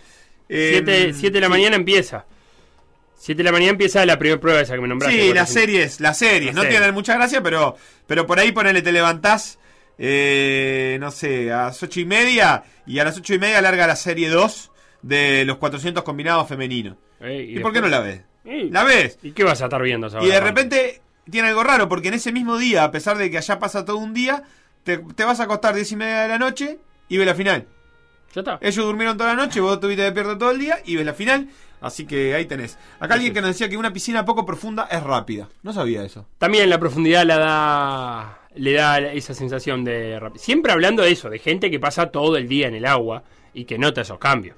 Eh, 0.48 1.12
7 1.14 1.30
de 1.30 1.40
la 1.40 1.46
sí. 1.46 1.50
mañana 1.50 1.76
empieza. 1.76 2.26
7 3.20 3.38
de 3.38 3.44
la 3.44 3.52
mañana 3.52 3.72
empieza 3.72 4.04
la 4.06 4.18
primera 4.18 4.40
prueba 4.40 4.60
esa 4.60 4.74
que 4.74 4.80
me 4.80 4.88
nombraste. 4.88 5.14
Sí, 5.14 5.28
las 5.34 5.50
400. 5.50 5.52
series, 5.52 6.00
las 6.00 6.18
series, 6.18 6.54
no 6.54 6.62
tienen 6.64 6.94
mucha 6.94 7.14
gracia, 7.14 7.42
pero, 7.42 7.76
pero 8.06 8.26
por 8.26 8.38
ahí 8.38 8.50
ponele, 8.50 8.80
te 8.80 8.92
levantás, 8.92 9.58
eh, 9.98 10.96
no 11.00 11.10
sé, 11.10 11.52
a 11.52 11.64
las 11.64 11.82
ocho 11.82 12.00
y 12.00 12.06
media, 12.06 12.64
y 12.86 12.98
a 12.98 13.04
las 13.04 13.18
ocho 13.18 13.34
y 13.34 13.38
media 13.38 13.60
larga 13.60 13.86
la 13.86 13.96
serie 13.96 14.30
2 14.30 14.70
de 15.02 15.44
los 15.44 15.58
400 15.58 16.02
combinados 16.02 16.48
femeninos. 16.48 16.96
Eh, 17.20 17.46
¿Y, 17.50 17.58
por 17.60 17.72
qué 17.72 17.82
no 17.82 17.88
la 17.88 18.00
ves? 18.00 18.22
La 18.70 18.84
ves. 18.84 19.18
¿Y 19.22 19.32
qué 19.32 19.44
vas 19.44 19.60
a 19.62 19.64
estar 19.64 19.82
viendo 19.82 20.08
Y 20.22 20.28
de 20.28 20.40
repente 20.40 21.02
tiene 21.30 21.48
algo 21.48 21.62
raro, 21.62 21.88
porque 21.88 22.08
en 22.08 22.14
ese 22.14 22.32
mismo 22.32 22.58
día, 22.58 22.84
a 22.84 22.90
pesar 22.90 23.16
de 23.16 23.30
que 23.30 23.38
allá 23.38 23.58
pasa 23.58 23.84
todo 23.84 23.96
un 23.96 24.14
día, 24.14 24.42
te, 24.82 24.98
te 24.98 25.24
vas 25.24 25.40
a 25.40 25.44
acostar 25.44 25.74
10 25.74 25.92
y 25.92 25.96
media 25.96 26.22
de 26.22 26.28
la 26.28 26.38
noche 26.38 26.78
y 27.08 27.18
ves 27.18 27.26
la 27.26 27.34
final. 27.34 27.66
Ya 28.34 28.40
está. 28.40 28.58
Ellos 28.60 28.84
durmieron 28.84 29.16
toda 29.16 29.34
la 29.34 29.42
noche, 29.42 29.60
vos 29.60 29.74
estuviste 29.74 30.02
despierto 30.02 30.38
todo 30.38 30.50
el 30.50 30.58
día 30.58 30.80
y 30.84 30.96
ves 30.96 31.06
la 31.06 31.14
final. 31.14 31.48
Así 31.80 32.06
que 32.06 32.34
ahí 32.34 32.44
tenés. 32.44 32.78
Acá 32.98 33.14
alguien 33.14 33.32
que 33.32 33.40
nos 33.40 33.50
decía 33.50 33.68
que 33.68 33.76
una 33.76 33.92
piscina 33.92 34.24
poco 34.24 34.44
profunda 34.44 34.86
es 34.90 35.02
rápida. 35.02 35.48
No 35.62 35.72
sabía 35.72 36.04
eso. 36.04 36.26
También 36.38 36.68
la 36.68 36.78
profundidad 36.78 37.24
la 37.24 37.38
da, 37.38 38.40
le 38.54 38.72
da 38.74 38.98
esa 38.98 39.34
sensación 39.34 39.84
de 39.84 40.20
rapidez. 40.20 40.42
Siempre 40.42 40.72
hablando 40.72 41.02
de 41.02 41.12
eso, 41.12 41.30
de 41.30 41.38
gente 41.38 41.70
que 41.70 41.80
pasa 41.80 42.10
todo 42.10 42.36
el 42.36 42.48
día 42.48 42.68
en 42.68 42.74
el 42.74 42.84
agua 42.84 43.24
y 43.54 43.64
que 43.64 43.78
nota 43.78 44.02
esos 44.02 44.18
cambios. 44.18 44.56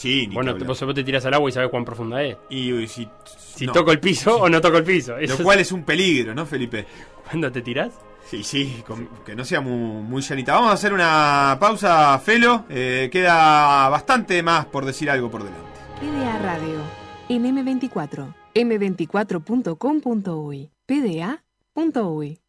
Sí, 0.00 0.26
ni 0.28 0.34
Bueno, 0.34 0.54
que 0.54 0.60
te- 0.60 0.64
vos, 0.64 0.80
vos 0.82 0.94
te 0.94 1.04
tiras 1.04 1.26
al 1.26 1.34
agua 1.34 1.50
y 1.50 1.52
sabes 1.52 1.68
cuán 1.68 1.84
profunda 1.84 2.22
es. 2.22 2.34
Y, 2.48 2.72
y 2.72 2.88
si, 2.88 3.06
Si 3.54 3.66
no. 3.66 3.72
toco 3.72 3.92
el 3.92 4.00
piso 4.00 4.40
o 4.40 4.48
no 4.48 4.58
toco 4.60 4.78
el 4.78 4.84
piso. 4.84 5.14
Lo 5.18 5.36
cual 5.38 5.60
es- 5.60 5.66
es 5.68 5.72
un 5.72 5.84
peligro, 5.84 6.34
¿no, 6.34 6.46
Felipe? 6.46 6.86
¿Cuándo 7.28 7.52
te 7.52 7.60
tirás? 7.60 7.92
Sí, 8.24 8.42
sí, 8.42 8.82
con- 8.86 9.08
que 9.26 9.34
no 9.36 9.44
sea 9.44 9.60
muy, 9.60 9.74
muy 10.02 10.22
llanita. 10.22 10.54
Vamos 10.54 10.70
a 10.70 10.74
hacer 10.74 10.94
una 10.94 11.58
pausa, 11.60 12.18
Felo. 12.20 12.64
Eh, 12.70 13.10
queda 13.12 13.88
bastante 13.90 14.42
más 14.42 14.64
por 14.66 14.86
decir 14.86 15.10
algo 15.10 15.30
por 15.30 15.42
delante. 15.44 15.68
PDA 16.00 16.38
Radio, 16.38 16.80
en 17.28 17.44
M24, 17.44 18.34
m24.com.uy, 18.54 20.70
pda.uy. 20.86 22.40